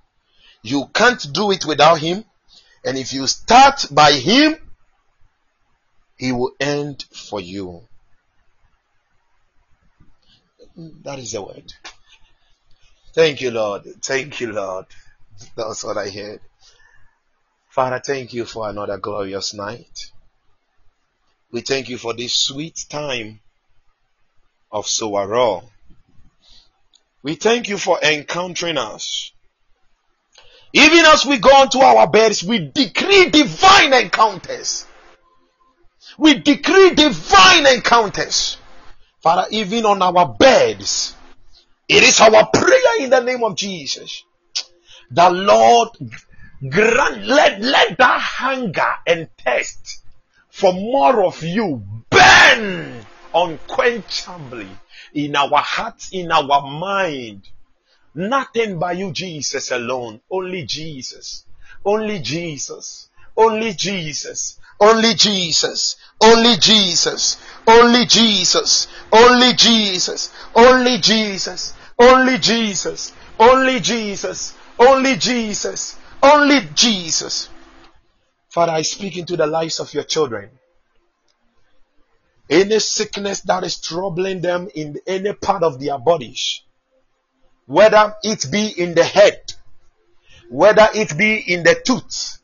[0.62, 2.24] You can't do it without Him.
[2.85, 4.56] And if you start by Him,
[6.16, 7.82] He will end for you.
[10.77, 11.73] That is the word.
[13.16, 13.84] Thank you, Lord.
[14.02, 14.84] Thank you, Lord.
[15.56, 16.40] That's what I heard.
[17.70, 20.10] Father, thank you for another glorious night.
[21.51, 23.40] We thank you for this sweet time
[24.70, 25.62] of SOAROAR.
[27.22, 29.32] We thank you for encountering us.
[30.74, 34.84] Even as we go onto our beds, we decree divine encounters.
[36.18, 38.59] We decree divine encounters.
[39.22, 41.16] Father, even on our beds,
[41.88, 44.24] it is our prayer in the name of Jesus.
[45.10, 45.90] The Lord
[46.68, 50.02] grant, let, let that hunger and thirst
[50.50, 53.04] for more of you burn
[53.34, 54.68] unquenchably
[55.12, 57.48] in our hearts, in our mind.
[58.14, 60.22] Nothing by you, Jesus alone.
[60.30, 61.44] Only Jesus.
[61.84, 63.10] Only Jesus.
[63.36, 64.58] Only Jesus.
[64.81, 65.97] Only Jesus.
[66.20, 67.39] Only Jesus.
[67.66, 68.89] Only Jesus.
[69.12, 70.31] Only Jesus.
[70.55, 71.74] Only Jesus.
[71.98, 73.12] Only Jesus.
[73.39, 74.55] Only Jesus.
[74.78, 75.97] Only Jesus.
[76.23, 77.48] Only Jesus.
[78.48, 80.51] Father, I speak into the lives of your children.
[82.48, 86.62] Any sickness that is troubling them in any part of their bodies,
[87.66, 89.53] whether it be in the head,
[90.48, 92.39] whether it be in the tooth,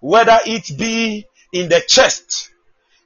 [0.00, 2.50] whether it be in the chest,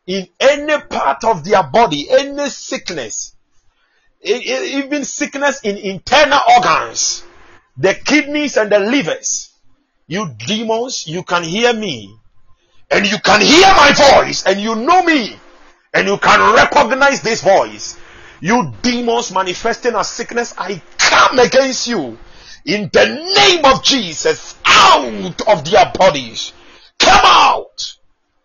[0.07, 3.35] in any part of their body, any sickness,
[4.23, 7.25] even sickness in internal organs,
[7.77, 9.51] the kidneys and the livers,
[10.07, 12.15] you demons, you can hear me
[12.91, 15.37] and you can hear my voice and you know me
[15.93, 17.99] and you can recognize this voice.
[18.41, 22.19] You demons manifesting as sickness, I come against you
[22.67, 23.07] in the
[23.37, 26.53] name of Jesus out of their bodies.
[26.99, 27.97] Come out.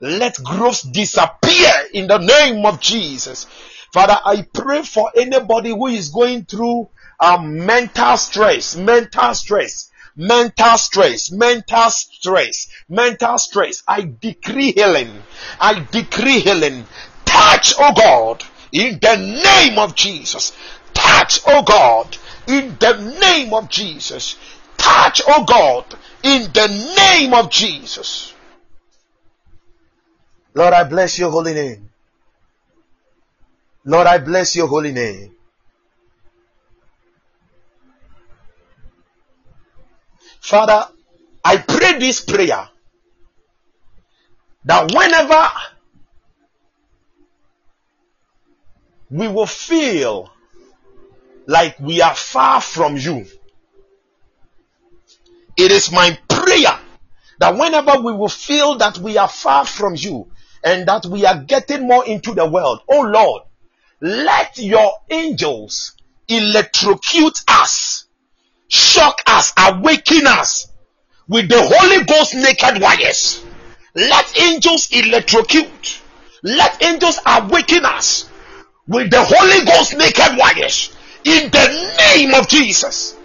[0.02, 3.46] Let growths disappear in the name of Jesus.
[3.92, 6.90] Father, I pray for anybody who is going through
[7.20, 13.84] um, mental stress, mental stress, mental stress, mental stress, mental stress.
[13.88, 15.12] I decree healing.
[15.60, 16.86] I decree healing.
[17.26, 20.54] Touch, oh God, in the name of Jesus.
[20.94, 22.18] Touch, oh God,
[22.48, 24.38] in the name of Jesus.
[24.78, 25.86] Touch, oh God,
[26.24, 28.34] in the name of Jesus.
[30.54, 31.90] Lord, I bless your holy name.
[33.86, 35.36] Lord, I bless your holy name.
[40.42, 40.88] Father,
[41.44, 42.68] I pray this prayer
[44.66, 45.50] that whenever
[49.12, 50.32] we will feel
[51.48, 53.26] like we are far from you,
[55.58, 56.80] it is my prayer
[57.40, 60.30] that whenever we will feel that we are far from you
[60.64, 63.44] and that we are getting more into the world, oh Lord,
[64.02, 65.94] let your angels
[66.28, 68.06] electrocute us
[68.70, 70.68] shock us, awaken us
[71.28, 73.44] with the Holy Ghost naked wires.
[73.96, 76.02] Let angels electrocute.
[76.44, 78.30] Let angels awaken us
[78.88, 80.96] with the Holy Ghost naked wires
[81.26, 83.16] in the name of Jesus.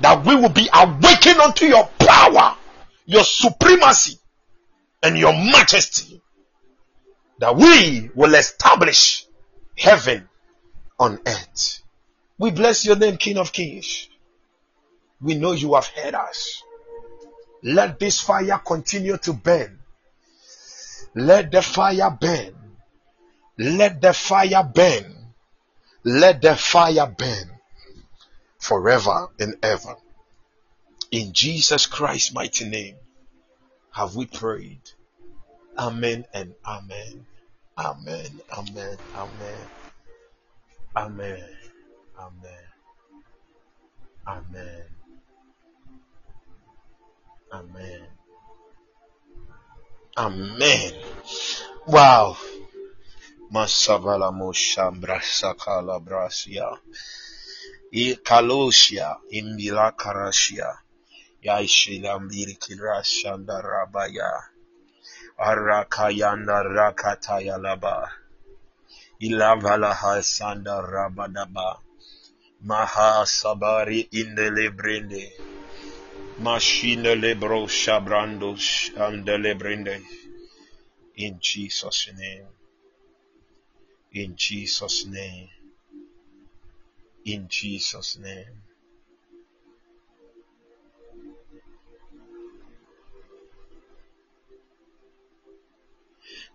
[0.00, 2.56] That we will be awakened unto your power,
[3.06, 4.18] your supremacy,
[5.02, 6.22] and your majesty.
[7.38, 9.26] That we will establish
[9.76, 10.28] heaven
[10.98, 11.82] on earth.
[12.38, 14.08] We bless your name, King of Kings.
[15.20, 16.62] We know you have heard us.
[17.62, 19.78] Let this fire continue to burn.
[21.14, 22.54] Let the fire burn.
[23.58, 25.34] Let the fire burn.
[26.04, 27.50] Let the fire burn
[28.58, 29.96] forever and ever.
[31.10, 32.96] In Jesus Christ's mighty name
[33.92, 34.82] have we prayed.
[35.78, 37.26] Amen and amen.
[37.78, 38.40] Amen.
[38.50, 38.98] Amen.
[39.14, 39.68] Amen.
[40.96, 41.48] Amen.
[42.18, 42.66] Amen.
[44.26, 44.84] Amen.
[47.52, 48.06] Amen.
[50.18, 50.92] Amen.
[51.86, 52.36] Wow.
[53.52, 56.78] Masavala moshambra sakala brasia.
[57.92, 60.78] Ikalosia imbila karashia.
[61.42, 64.42] Yaishilambiri kirashanda rabaya.
[65.38, 68.10] Arakayanda rakataya laba.
[69.22, 71.78] Ilavala hasanda rabadaba.
[72.62, 75.30] Maha sabari indele brinde.
[76.38, 80.02] Machine lebro shabrandos and lebrinde.
[81.16, 82.46] In Jesus' name.
[84.12, 85.48] In Jesus' name.
[87.24, 88.67] In Jesus' name.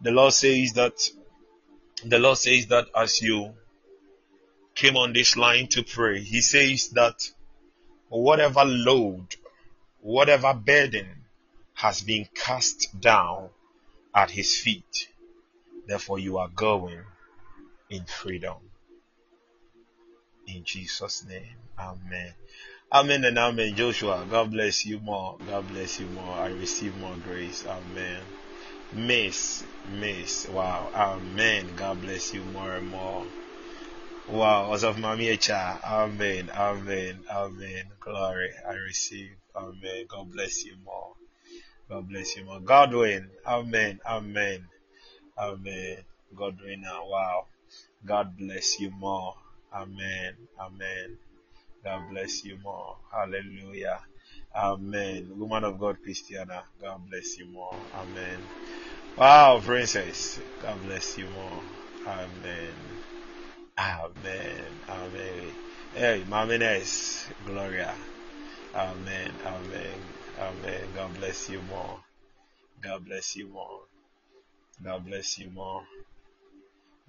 [0.02, 1.10] The Lord says that
[2.06, 3.54] the Lord says that as you
[4.76, 6.22] came on this line to pray.
[6.22, 7.30] He says that
[8.10, 9.36] whatever load,
[10.02, 11.08] whatever burden
[11.76, 13.50] has been cast down
[14.16, 15.10] at his feet,
[15.88, 17.02] therefore you are going
[17.90, 18.58] in freedom.
[20.48, 22.34] In Jesus' name, Amen.
[22.92, 23.76] Amen and Amen.
[23.76, 25.38] Joshua, God bless you more.
[25.48, 26.36] God bless you more.
[26.36, 27.66] I receive more grace.
[27.66, 28.22] Amen.
[28.96, 29.64] Miss,
[30.00, 31.68] Miss, wow, Amen.
[31.76, 33.26] God bless you more and more.
[34.30, 37.86] Wow, as of Mami Echa, Amen, Amen, Amen.
[38.00, 39.32] Glory, I receive.
[39.56, 40.06] Amen.
[40.08, 41.14] God bless you more.
[41.90, 42.60] God bless you more.
[42.60, 44.68] Godwin, Amen, Amen,
[45.38, 45.98] Amen.
[46.36, 47.46] Godwin, ah, wow.
[48.06, 49.34] God bless you more.
[49.74, 51.18] Amen, Amen.
[51.84, 52.98] God bless you more.
[53.12, 54.00] Hallelujah.
[54.56, 55.32] Amen.
[55.38, 57.76] Woman of God, Christiana, God bless you more.
[57.96, 58.40] Amen.
[59.18, 61.64] Wow, princess, God bless you more.
[62.08, 62.74] Amen.
[63.78, 64.66] Amen.
[64.90, 65.52] Amen.
[65.96, 67.94] Hey, Mamines, Gloria.
[68.76, 69.32] Amen.
[69.46, 70.00] Amen.
[70.40, 70.82] Amen.
[70.96, 72.00] God bless you more.
[72.82, 73.82] God bless you more.
[74.84, 75.84] God bless you more.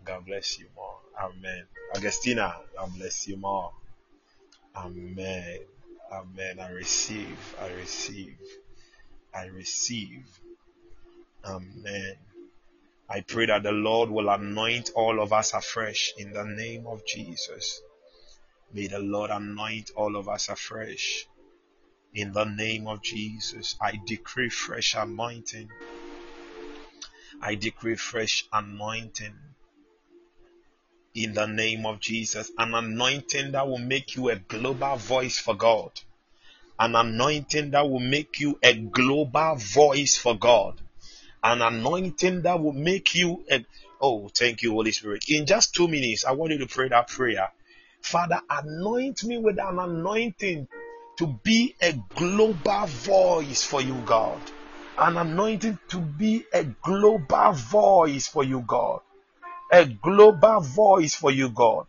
[0.04, 0.98] God bless you more.
[1.20, 1.64] Amen.
[1.94, 3.72] Augustina, God bless you more.
[4.76, 5.58] Amen.
[6.14, 6.60] Amen.
[6.60, 7.56] I receive.
[7.60, 8.38] I receive.
[9.34, 10.24] I receive.
[11.44, 12.16] Amen.
[13.10, 17.04] I pray that the Lord will anoint all of us afresh in the name of
[17.04, 17.80] Jesus.
[18.72, 21.26] May the Lord anoint all of us afresh
[22.12, 23.76] in the name of Jesus.
[23.80, 25.68] I decree fresh anointing.
[27.42, 29.34] I decree fresh anointing
[31.14, 32.50] in the name of Jesus.
[32.58, 35.92] An anointing that will make you a global voice for God.
[36.78, 40.80] An anointing that will make you a global voice for God.
[41.42, 43.64] An anointing that will make you a
[44.00, 45.24] oh, thank you, Holy Spirit.
[45.28, 47.50] In just two minutes, I want you to pray that prayer.
[48.02, 50.68] Father, anoint me with an anointing
[51.16, 54.42] to be a global voice for you, God.
[54.98, 59.00] An anointing to be a global voice for you, God
[59.70, 61.86] a global voice for you, God.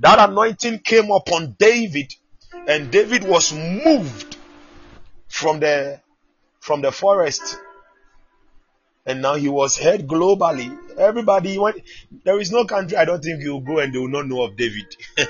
[0.00, 2.12] That anointing came upon David,
[2.66, 4.36] and David was moved
[5.28, 6.00] from the
[6.60, 7.58] from the forest,
[9.06, 10.76] and now he was heard globally.
[10.98, 11.82] Everybody went.
[12.24, 14.56] There is no country I don't think you go and they will not know of
[14.56, 14.96] David.
[15.16, 15.26] hey,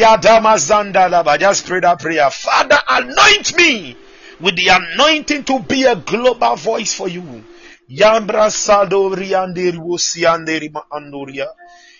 [0.00, 2.30] Yadama Zandalaba, just pray that prayer.
[2.30, 3.96] Father, anoint me
[4.40, 7.42] with the anointing to be a global voice for you.
[7.88, 11.48] Yambra sadori anderi wosi anderi ma andoria.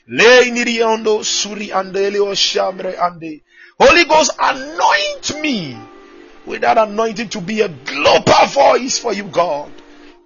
[0.09, 3.43] Leiniri ando suri andeli o shambre ande.
[3.78, 5.78] Holy Ghost, anoint me
[6.44, 9.70] with that anointing to be a global voice for you, God.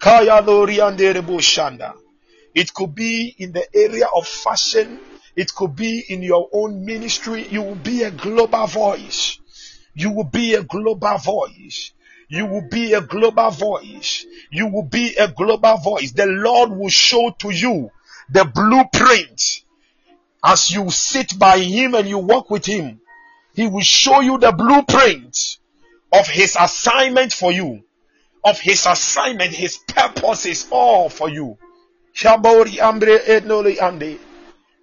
[0.01, 1.95] Kaya andere shanda.
[2.55, 4.99] It could be in the area of fashion.
[5.37, 7.47] It could be in your own ministry.
[7.49, 9.39] You will be a global voice.
[9.95, 11.93] You will be a global voice.
[12.33, 14.25] You will be a global voice.
[14.51, 16.13] You will be a global voice.
[16.13, 17.91] The Lord will show to you
[18.31, 19.61] the blueprint
[20.43, 23.03] as you sit by Him and you walk with Him.
[23.55, 25.59] He will show you the blueprint
[26.11, 27.85] of His assignment for you,
[28.43, 31.59] of His assignment, His purposes all for you.
[32.25, 32.71] Ambre.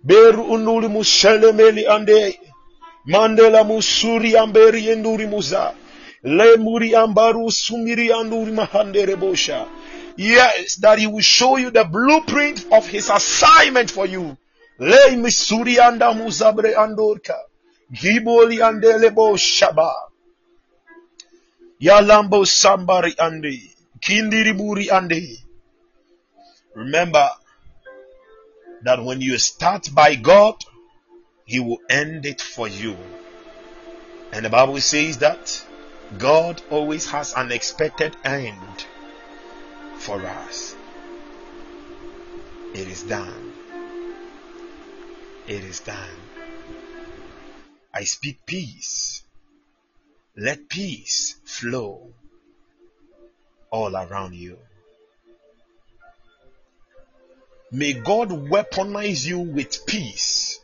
[0.04, 0.44] Beru.
[3.08, 5.74] Mandela musuri amberi enduri muza.
[6.24, 9.68] Le muri ambaru sumiri anduri mahandere bosha.
[10.18, 14.38] Yes, that he will show you the blueprint of his assignment for you.
[14.78, 17.38] Le misuri anda muzabre andorka.
[17.94, 19.92] Giboli andele bo shaba.
[21.82, 23.62] Yalambo sambari ande.
[24.02, 25.38] Kindiri buri ande.
[26.76, 27.30] Remember
[28.84, 30.56] that when you start by God,
[31.46, 32.98] he will end it for you.
[34.32, 35.66] And the Bible says that
[36.18, 38.86] God always has an expected end
[39.98, 40.76] for us.
[42.74, 43.54] It is done.
[45.48, 46.20] It is done.
[47.94, 49.24] I speak peace.
[50.36, 52.14] Let peace flow
[53.72, 54.58] all around you.
[57.72, 60.60] May God weaponize you with peace.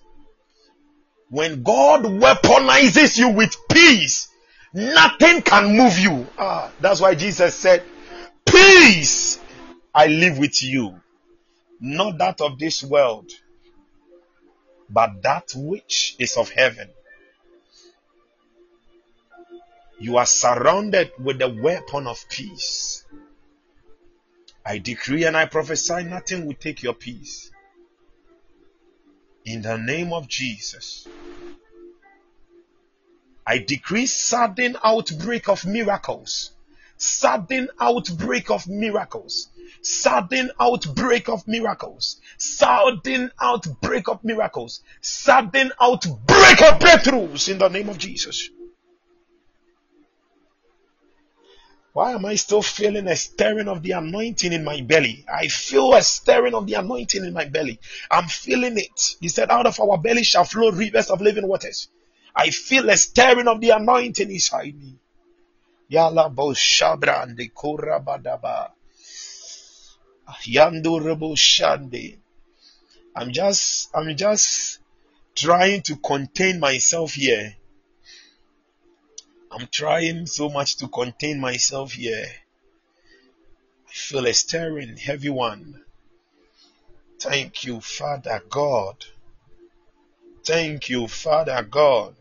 [1.29, 4.27] When God weaponizes you with peace,
[4.75, 6.27] nothing can move you.
[6.37, 7.81] Ah, that's why Jesus said,
[8.45, 9.39] Peace
[9.93, 10.99] I live with you,
[11.79, 13.31] not that of this world,
[14.89, 16.89] but that which is of heaven.
[19.99, 23.05] You are surrounded with the weapon of peace.
[24.65, 27.49] I decree and I prophesy nothing will take your peace.
[29.45, 31.07] In the name of Jesus.
[33.47, 36.51] I decree sudden outbreak of miracles.
[36.97, 39.49] Sudden outbreak of miracles.
[39.81, 42.21] Sudden outbreak of miracles.
[42.37, 44.81] Sudden outbreak of miracles.
[45.01, 48.49] Sudden outbreak of breakthroughs in the name of Jesus.
[51.93, 55.23] Why am I still feeling a stirring of the anointing in my belly?
[55.33, 57.79] I feel a stirring of the anointing in my belly.
[58.11, 59.15] I'm feeling it.
[59.21, 61.87] He said, Out of our belly shall flow rivers of living waters.
[62.35, 64.97] I feel a stirring of the anointing inside me.
[65.89, 68.71] Yala bo shabra and the badaba.
[70.43, 72.17] Yandu rebo shande.
[73.15, 74.79] I'm just, I'm just
[75.35, 77.55] trying to contain myself here.
[79.51, 82.25] I'm trying so much to contain myself here.
[83.87, 85.85] I feel a stirring, heavy one.
[87.19, 89.05] Thank you, Father God.
[90.43, 92.15] Thank you, Father God.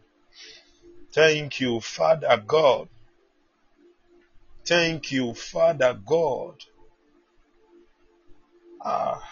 [1.14, 2.88] Thank you, Father God.
[4.66, 6.56] Thank you, Father God.
[8.84, 9.22] Ah,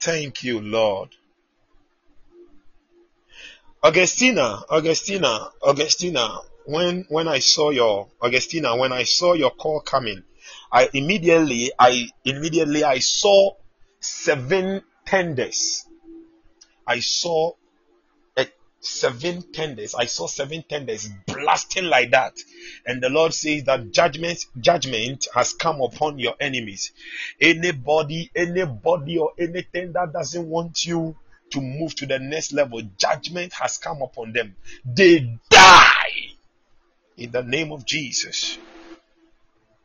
[0.00, 1.08] thank you, Lord.
[3.82, 10.22] Augustina, Augustina, Augustina, when when I saw your Augustina, when I saw your call coming,
[10.70, 13.56] I immediately I immediately I saw
[13.98, 15.84] seven tenders.
[16.86, 17.54] I saw
[18.82, 19.94] seven tenders.
[19.94, 22.36] I saw seven tenders blasting like that.
[22.84, 26.92] And the Lord says that judgment, judgment has come upon your enemies.
[27.40, 31.16] Anybody, anybody or anything that doesn't want you
[31.50, 34.56] to move to the next level, judgment has come upon them.
[34.84, 36.32] They die
[37.16, 38.58] in the name of Jesus.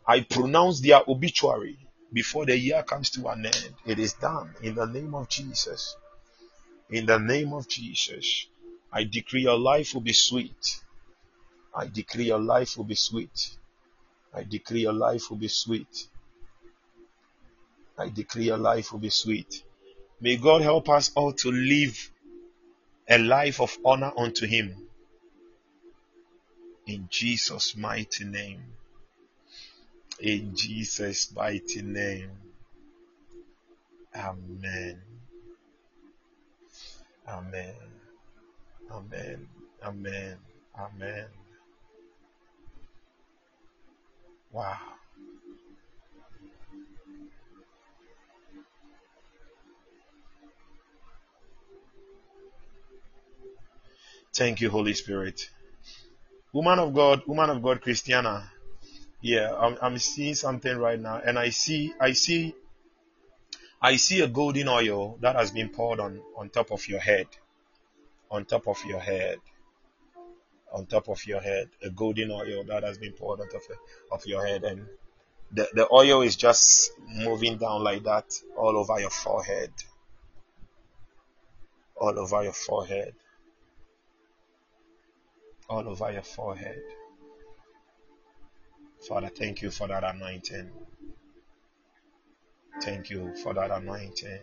[0.08, 1.78] I pronounce their obituary
[2.12, 3.74] before the year comes to an end.
[3.86, 5.96] It is done in the name of Jesus.
[6.90, 8.48] In the name of Jesus.
[8.92, 10.82] I decree your life will be sweet.
[11.76, 13.58] I decree your life will be sweet.
[14.34, 16.08] I decree your life will be sweet.
[17.98, 19.64] I decree your life will be sweet.
[20.22, 22.12] May God help us all to live
[23.08, 24.88] a life of honor unto Him.
[26.86, 28.64] In Jesus' mighty name.
[30.20, 32.32] In Jesus' mighty name.
[34.16, 35.02] Amen.
[37.28, 37.76] Amen.
[38.92, 39.48] Amen.
[39.84, 40.38] Amen.
[40.78, 41.26] Amen.
[44.52, 44.78] Wow.
[54.34, 55.50] Thank you, Holy Spirit.
[56.54, 58.52] Woman of God, woman of God, Christiana.
[59.22, 62.56] Yeah, I'm, I'm seeing something right now, and I see, I see,
[63.82, 67.28] I see a golden oil that has been poured on on top of your head
[68.30, 69.38] on top of your head.
[70.74, 73.62] On top of your head, a golden oil that has been poured on top
[74.12, 74.86] of your head, and
[75.52, 78.26] the, the oil is just moving down like that
[78.58, 79.72] all over your forehead.
[81.96, 83.14] All over your forehead.
[85.70, 86.82] All over your forehead.
[89.08, 90.70] Father, thank you for that anointing.
[92.82, 94.40] Thank you for that anointing.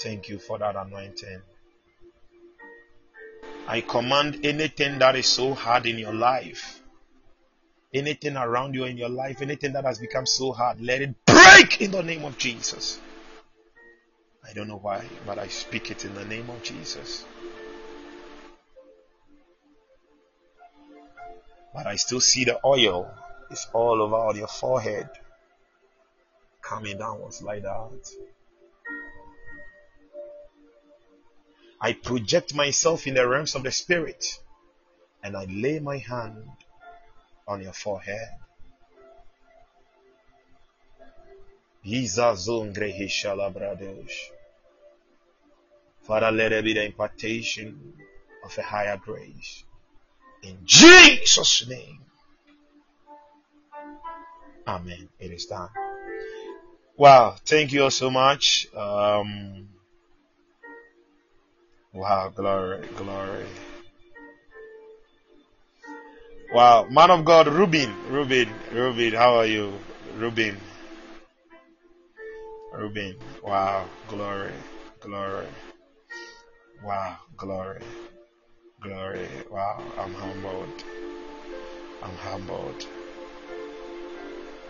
[0.00, 1.42] Thank you for that anointing.
[3.66, 6.82] I command anything that is so hard in your life,
[7.94, 11.80] anything around you in your life, anything that has become so hard, let it break
[11.80, 12.98] in the name of Jesus.
[14.44, 17.24] I don't know why, but I speak it in the name of Jesus.
[21.72, 23.10] But I still see the oil.
[23.50, 25.08] is all over your forehead.
[26.60, 28.10] Coming downwards like that.
[31.82, 34.24] I project myself in the realms of the spirit
[35.22, 36.48] and I lay my hand
[37.48, 38.28] on your forehead.
[46.02, 47.94] Father, let there be the impartation
[48.44, 49.64] of a higher grace.
[50.44, 52.04] In Jesus' name.
[54.66, 55.08] Amen.
[55.18, 55.68] It is done.
[56.96, 57.36] Wow.
[57.44, 58.68] Thank you all so much.
[58.74, 59.68] Um,
[61.92, 63.44] Wow, glory, glory.
[66.54, 69.74] Wow, man of God, Rubin, Rubin, Rubin, how are you?
[70.16, 70.56] Rubin,
[72.72, 74.52] Rubin, wow, glory,
[75.00, 75.46] glory.
[76.82, 77.82] Wow, glory,
[78.80, 79.28] glory.
[79.50, 80.84] Wow, I'm humbled.
[82.02, 82.86] I'm humbled.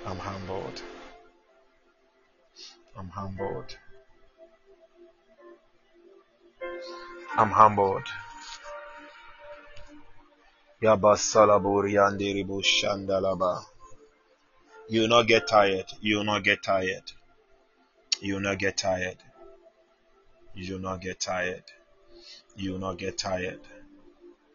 [0.06, 0.82] I'm humbled.
[2.98, 3.76] I'm humbled.
[7.38, 8.06] I'm humbled.
[10.82, 13.64] Yabasalaburi andiribu shandalaba.
[14.88, 15.86] You will not get tired.
[16.00, 17.12] You will not get tired.
[18.20, 19.16] You will not get tired.
[20.54, 21.64] You will not get tired.
[22.56, 23.60] You will not get tired.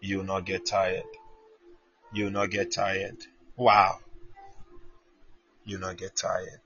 [0.01, 1.03] You will not get tired.
[2.13, 3.17] You will not get tired.
[3.55, 3.99] Wow.
[5.65, 6.61] You will not get tired.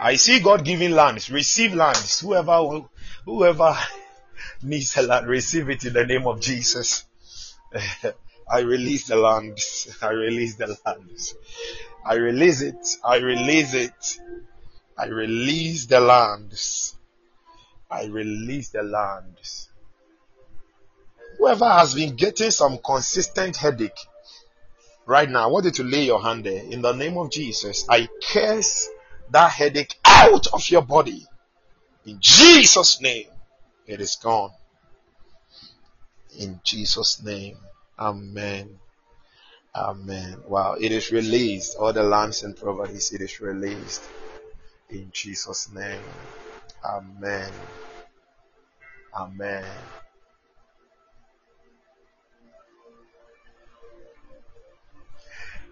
[0.00, 1.30] I see God giving lands.
[1.30, 2.20] Receive lands.
[2.20, 2.82] Whoever
[3.24, 3.76] whoever
[4.62, 7.04] needs a land, receive it in the name of Jesus.
[8.50, 9.96] I release the lands.
[10.02, 11.34] I release the lands.
[12.04, 12.96] I release it.
[13.04, 14.18] I release it.
[14.98, 16.96] I release the lands.
[17.90, 19.68] I release the lands.
[21.38, 23.98] Whoever has been getting some consistent headache
[25.06, 26.62] right now, I want you to lay your hand there.
[26.64, 28.88] In the name of Jesus, I curse
[29.30, 31.26] that headache out of your body.
[32.04, 33.26] In Jesus' name,
[33.86, 34.50] it is gone.
[36.38, 37.56] In Jesus' name,
[37.98, 38.78] Amen.
[39.74, 40.36] Amen.
[40.46, 41.76] Wow, it is released.
[41.76, 44.02] All the lands and properties, it is released.
[44.90, 46.02] In Jesus' name.
[46.84, 47.52] Amen.
[49.14, 49.64] Amen.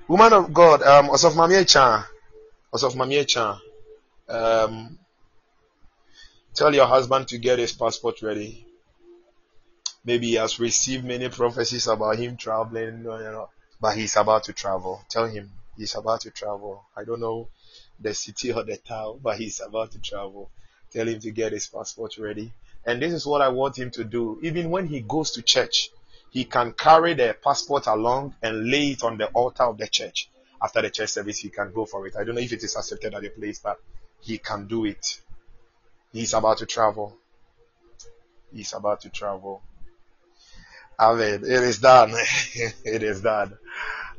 [0.09, 2.05] Woman of God, um, Osof Mamie Chan,
[2.75, 3.25] Osof Mamie
[4.29, 4.99] um,
[6.61, 8.67] tell your husband to get his passport ready.
[10.05, 13.49] Maybe he has received many prophecies about him traveling, you know,
[13.81, 15.03] but he's about to travel.
[15.09, 16.85] Tell him he's about to travel.
[16.95, 17.49] I don't know
[17.99, 20.51] the city or the town, but he's about to travel.
[20.93, 22.53] Tell him to get his passport ready.
[22.85, 24.39] And this is what I want him to do.
[24.43, 25.89] Even when he goes to church,
[26.29, 30.29] he can carry the passport along and lay it on the altar of the church.
[30.63, 32.17] After the church service, he can go for it.
[32.17, 33.81] I don't know if it is accepted at the place, but
[34.21, 35.23] he can do it.
[36.13, 37.17] He's about to travel.
[38.53, 39.63] He's about to travel.
[40.99, 41.45] Amen.
[41.45, 42.13] It is done.
[42.85, 43.57] it is done.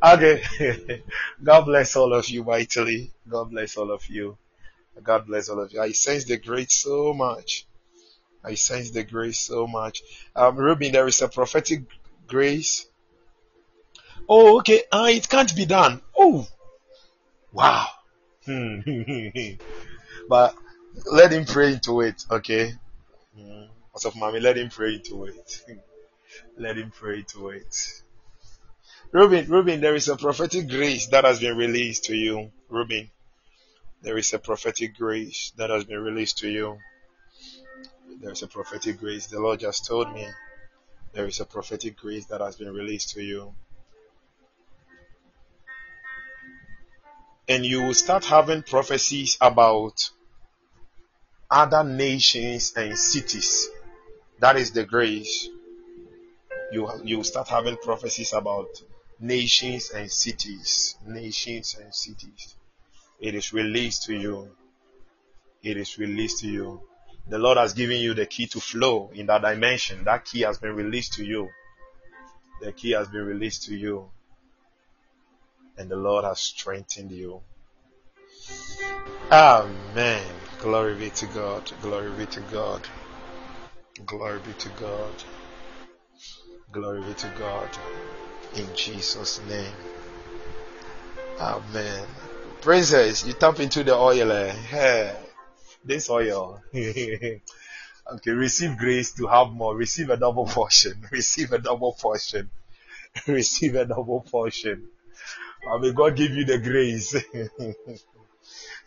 [0.03, 1.03] Okay.
[1.43, 3.11] God bless all of you mightily.
[3.30, 4.38] God bless all of you.
[5.03, 5.81] God bless all of you.
[5.81, 7.65] I sense the grace so much.
[8.43, 10.01] I sense the grace so much.
[10.35, 11.84] Um, Ruben, there is a prophetic
[12.27, 12.88] grace.
[14.27, 14.84] Oh, okay.
[14.91, 16.01] Uh, it can't be done.
[16.18, 16.47] Oh,
[17.51, 17.88] wow.
[20.30, 20.55] but
[21.11, 22.73] let him pray into it, okay?
[23.38, 23.68] Mm.
[24.05, 25.65] of mommy, let him pray into it.
[26.57, 28.01] let him pray to it.
[29.11, 32.51] Ruben, Ruben, there is a prophetic grace that has been released to you.
[32.69, 33.09] Ruben,
[34.01, 36.77] there is a prophetic grace that has been released to you.
[38.22, 39.27] There is a prophetic grace.
[39.27, 40.27] The Lord just told me
[41.13, 43.53] there is a prophetic grace that has been released to you.
[47.49, 50.09] And you will start having prophecies about
[51.52, 53.69] other nations and cities.
[54.40, 55.49] That is the grace.
[56.72, 58.69] You, you start having prophecies about
[59.19, 60.95] nations and cities.
[61.06, 62.56] Nations and cities.
[63.19, 64.49] It is released to you.
[65.61, 66.82] It is released to you.
[67.28, 70.06] The Lord has given you the key to flow in that dimension.
[70.06, 71.49] That key has been released to you.
[72.61, 74.10] The key has been released to you.
[75.78, 77.41] And the Lord has strengthened you.
[79.32, 80.40] Amen.
[80.61, 81.71] Glory be to God.
[81.81, 82.88] Glory be to God.
[84.05, 85.23] Glory be to God.
[86.71, 87.69] Glory be to God.
[88.55, 89.73] In Jesus' name.
[91.39, 92.05] Amen.
[92.61, 94.31] Princess, you tap into the oil.
[94.31, 94.51] Eh?
[94.51, 95.15] Hey,
[95.83, 96.61] this oil.
[96.75, 97.41] okay,
[98.25, 99.75] receive grace to have more.
[99.75, 100.93] Receive a double portion.
[101.11, 102.51] Receive a double portion.
[103.27, 104.88] receive a double portion.
[105.79, 107.15] may God give you the grace.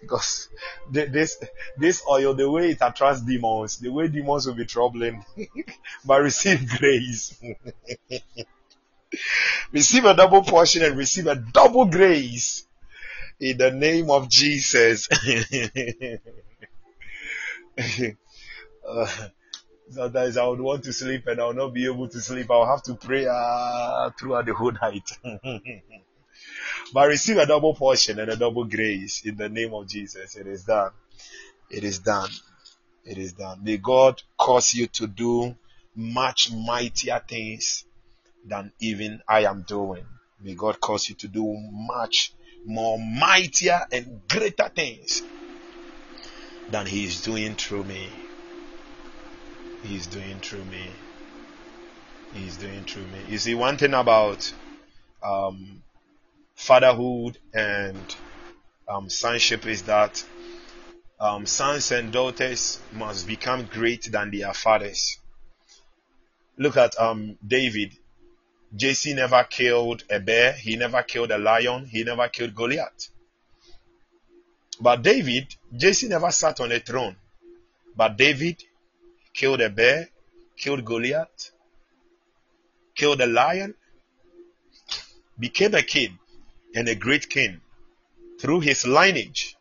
[0.00, 0.48] Because
[0.90, 1.38] this
[1.78, 5.24] this oil, the way it attracts demons, the way demons will be troubling,
[6.04, 7.40] but receive grace.
[9.72, 12.66] receive a double portion and receive a double grace
[13.40, 15.08] in the name of Jesus.
[18.88, 19.06] uh,
[19.90, 22.50] sometimes I would want to sleep and I'll not be able to sleep.
[22.50, 25.10] I'll have to pray uh, throughout the whole night.
[26.92, 30.36] But receive a double portion and a double grace in the name of Jesus.
[30.36, 30.92] It is done.
[31.70, 32.30] It is done.
[33.04, 33.62] It is done.
[33.62, 35.54] May God cause you to do
[35.94, 37.84] much mightier things
[38.46, 40.04] than even I am doing.
[40.40, 42.32] May God cause you to do much
[42.64, 45.22] more mightier and greater things
[46.70, 48.12] than He is doing through me.
[49.82, 50.90] He is doing through me.
[52.32, 53.24] He is doing through me.
[53.28, 54.52] You see, one thing about
[55.22, 55.82] um,
[56.54, 58.16] fatherhood and
[58.88, 60.24] um, sonship is that
[61.20, 65.18] um, sons and daughters must become greater than their fathers.
[66.56, 67.92] Look at um, David.
[68.74, 73.08] Jesse never killed a bear, he never killed a lion, he never killed Goliath.
[74.80, 77.16] But David, Jesse never sat on a throne.
[77.96, 78.64] But David
[79.32, 80.08] killed a bear,
[80.56, 81.52] killed Goliath,
[82.96, 83.74] killed a lion,
[85.38, 86.18] became a king
[86.74, 87.60] and a great king
[88.40, 89.56] through his lineage.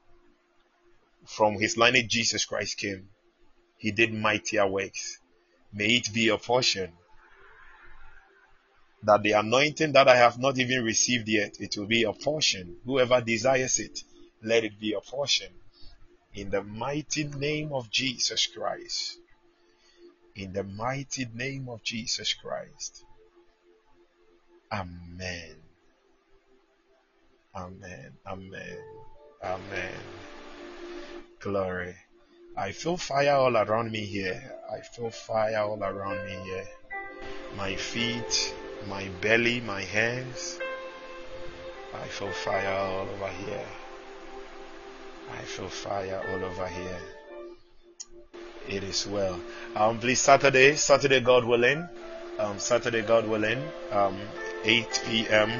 [1.25, 3.09] From his lineage, Jesus Christ came.
[3.77, 5.19] He did mightier works.
[5.71, 6.91] May it be your portion
[9.03, 12.77] that the anointing that I have not even received yet, it will be a portion.
[12.85, 13.99] Whoever desires it,
[14.41, 15.49] let it be a portion.
[16.33, 19.17] In the mighty name of Jesus Christ.
[20.35, 23.03] In the mighty name of Jesus Christ.
[24.71, 25.62] Amen.
[27.55, 28.17] Amen.
[28.25, 28.77] Amen.
[29.43, 29.99] Amen.
[31.39, 31.95] Glory.
[32.57, 34.41] I feel fire all around me here.
[34.71, 36.67] I feel fire all around me here.
[37.55, 38.55] My feet,
[38.87, 40.59] my belly, my hands.
[41.93, 43.65] I feel fire all over here.
[45.31, 47.01] I feel fire all over here.
[48.67, 49.39] It is well.
[49.75, 51.87] Um, please Saturday, Saturday God willing,
[52.39, 53.61] um, Saturday God willing,
[53.91, 54.17] um,
[54.63, 55.51] 8 p.m.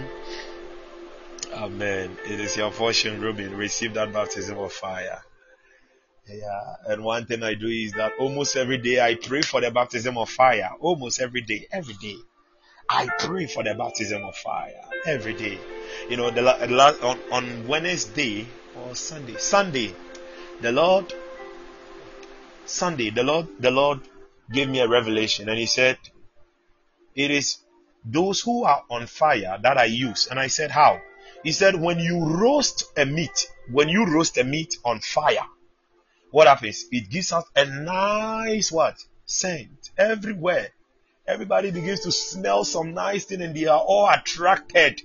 [1.53, 2.17] Amen.
[2.25, 3.55] It is your portion, Ruben.
[3.55, 5.21] Receive that baptism of fire.
[6.27, 9.69] Yeah, and one thing I do is that almost every day I pray for the
[9.69, 10.71] baptism of fire.
[10.79, 12.15] Almost every day, every day.
[12.89, 15.59] I pray for the baptism of fire every day.
[16.09, 19.93] You know, the, the on, on Wednesday or Sunday, Sunday,
[20.61, 21.13] the Lord,
[22.65, 23.99] Sunday, the Lord, the Lord
[24.51, 25.97] gave me a revelation and He said,
[27.15, 27.59] "It is
[28.03, 30.99] those who are on fire that I use." And I said, "How?"
[31.43, 35.45] He said, "When you roast a meat, when you roast a meat on fire,
[36.31, 36.85] what happens?
[36.91, 38.95] It gives out a nice what
[39.25, 40.71] scent everywhere."
[41.25, 45.01] Everybody begins to smell some nice thing and they are all attracted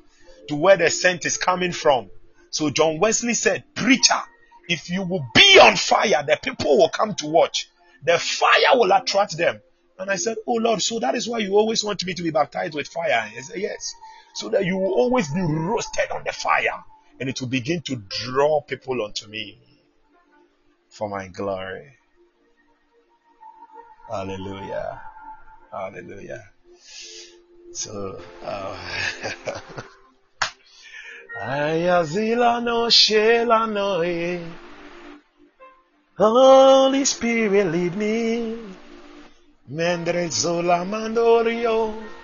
[0.48, 2.10] to where the scent is coming from.
[2.51, 4.20] So John Wesley said, Preacher,
[4.69, 7.69] if you will be on fire, the people will come to watch.
[8.05, 9.60] The fire will attract them.
[9.98, 12.31] And I said, Oh Lord, so that is why you always want me to be
[12.31, 13.31] baptized with fire.
[13.32, 13.94] He said, Yes.
[14.39, 16.85] So that you will always be roasted on the fire
[17.19, 19.59] and it will begin to draw people unto me
[20.90, 21.98] for my glory.
[24.09, 25.02] Hallelujah.
[25.73, 26.44] Hallelujah.
[27.73, 28.78] So, uh,
[31.43, 33.98] Ayazila no shela no
[36.16, 38.56] Holy Spirit lead me.
[39.69, 42.18] Mendre zola mandorio.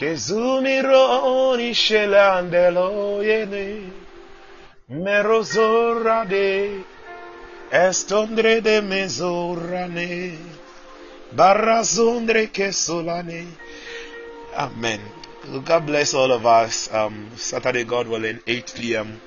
[0.00, 3.92] Kezumiro ni shela andelo yene.
[4.88, 6.80] Merozora de.
[7.70, 10.38] Estondre de mezorane.
[11.36, 13.46] Barazondre kesolane.
[14.56, 15.00] Amen.
[15.66, 16.88] God bless all of us.
[16.90, 19.20] Um, Saturday, God willing, 8 p.m.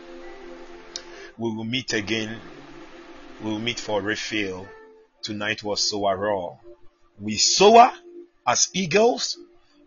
[1.37, 2.39] We will meet again.
[3.43, 4.67] We will meet for refill.
[5.21, 6.57] Tonight was SOAROAR.
[7.19, 7.93] We soar
[8.47, 9.37] as eagles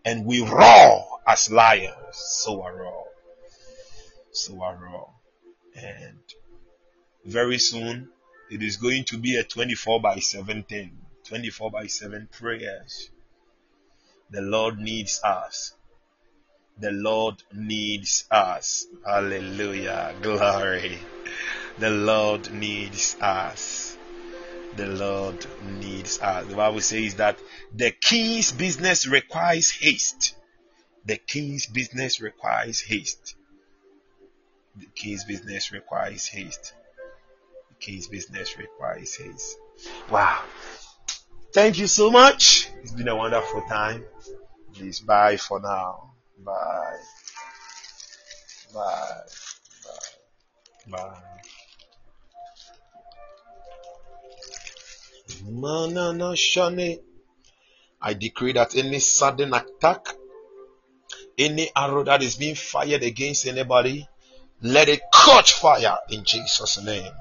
[0.07, 1.93] and we roar as lions.
[2.13, 2.73] Soar
[4.31, 5.09] So SOAROAR.
[5.75, 6.23] And
[7.25, 8.07] very soon
[8.49, 10.97] it is going to be a 24 by 7 thing.
[11.25, 13.09] 24 by 7 prayers.
[14.29, 15.73] The Lord needs us.
[16.79, 18.87] The Lord needs us.
[19.05, 20.15] Hallelujah.
[20.21, 20.99] Glory.
[21.79, 23.86] The Lord needs us.
[24.77, 25.43] The Lord
[25.79, 26.45] needs us.
[26.45, 27.39] The Bible says that
[27.73, 30.35] the king's business requires haste.
[31.05, 33.35] The king's business requires haste.
[34.75, 36.73] The king's business requires haste.
[37.69, 39.57] The king's business requires haste.
[40.11, 40.43] Wow.
[41.55, 42.69] Thank you so much.
[42.83, 44.05] It's been a wonderful time.
[44.75, 46.13] Please bye for now.
[46.45, 46.97] Bye.
[48.75, 49.21] Bye.
[50.87, 50.97] Bye.
[50.97, 51.37] Bye.
[55.47, 56.99] Manana Shane.
[58.01, 60.07] I decree that any sudden attack,
[61.37, 64.07] any arrow that is being fired against anybody,
[64.61, 67.11] let it catch fire in Jesus' name.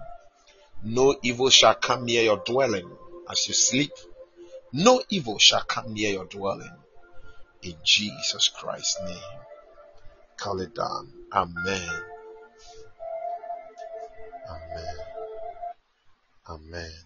[0.82, 2.90] No evil shall come near your dwelling
[3.30, 3.90] as you sleep
[4.72, 6.76] no evil shall come near your dwelling.
[7.62, 9.16] In Jesus Christ's name.
[10.36, 11.10] Call it down.
[11.32, 12.02] Amen.
[14.50, 14.96] Amen.
[16.48, 17.05] Amen.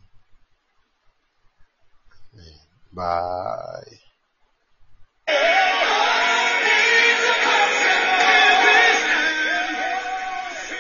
[2.93, 4.01] Bye.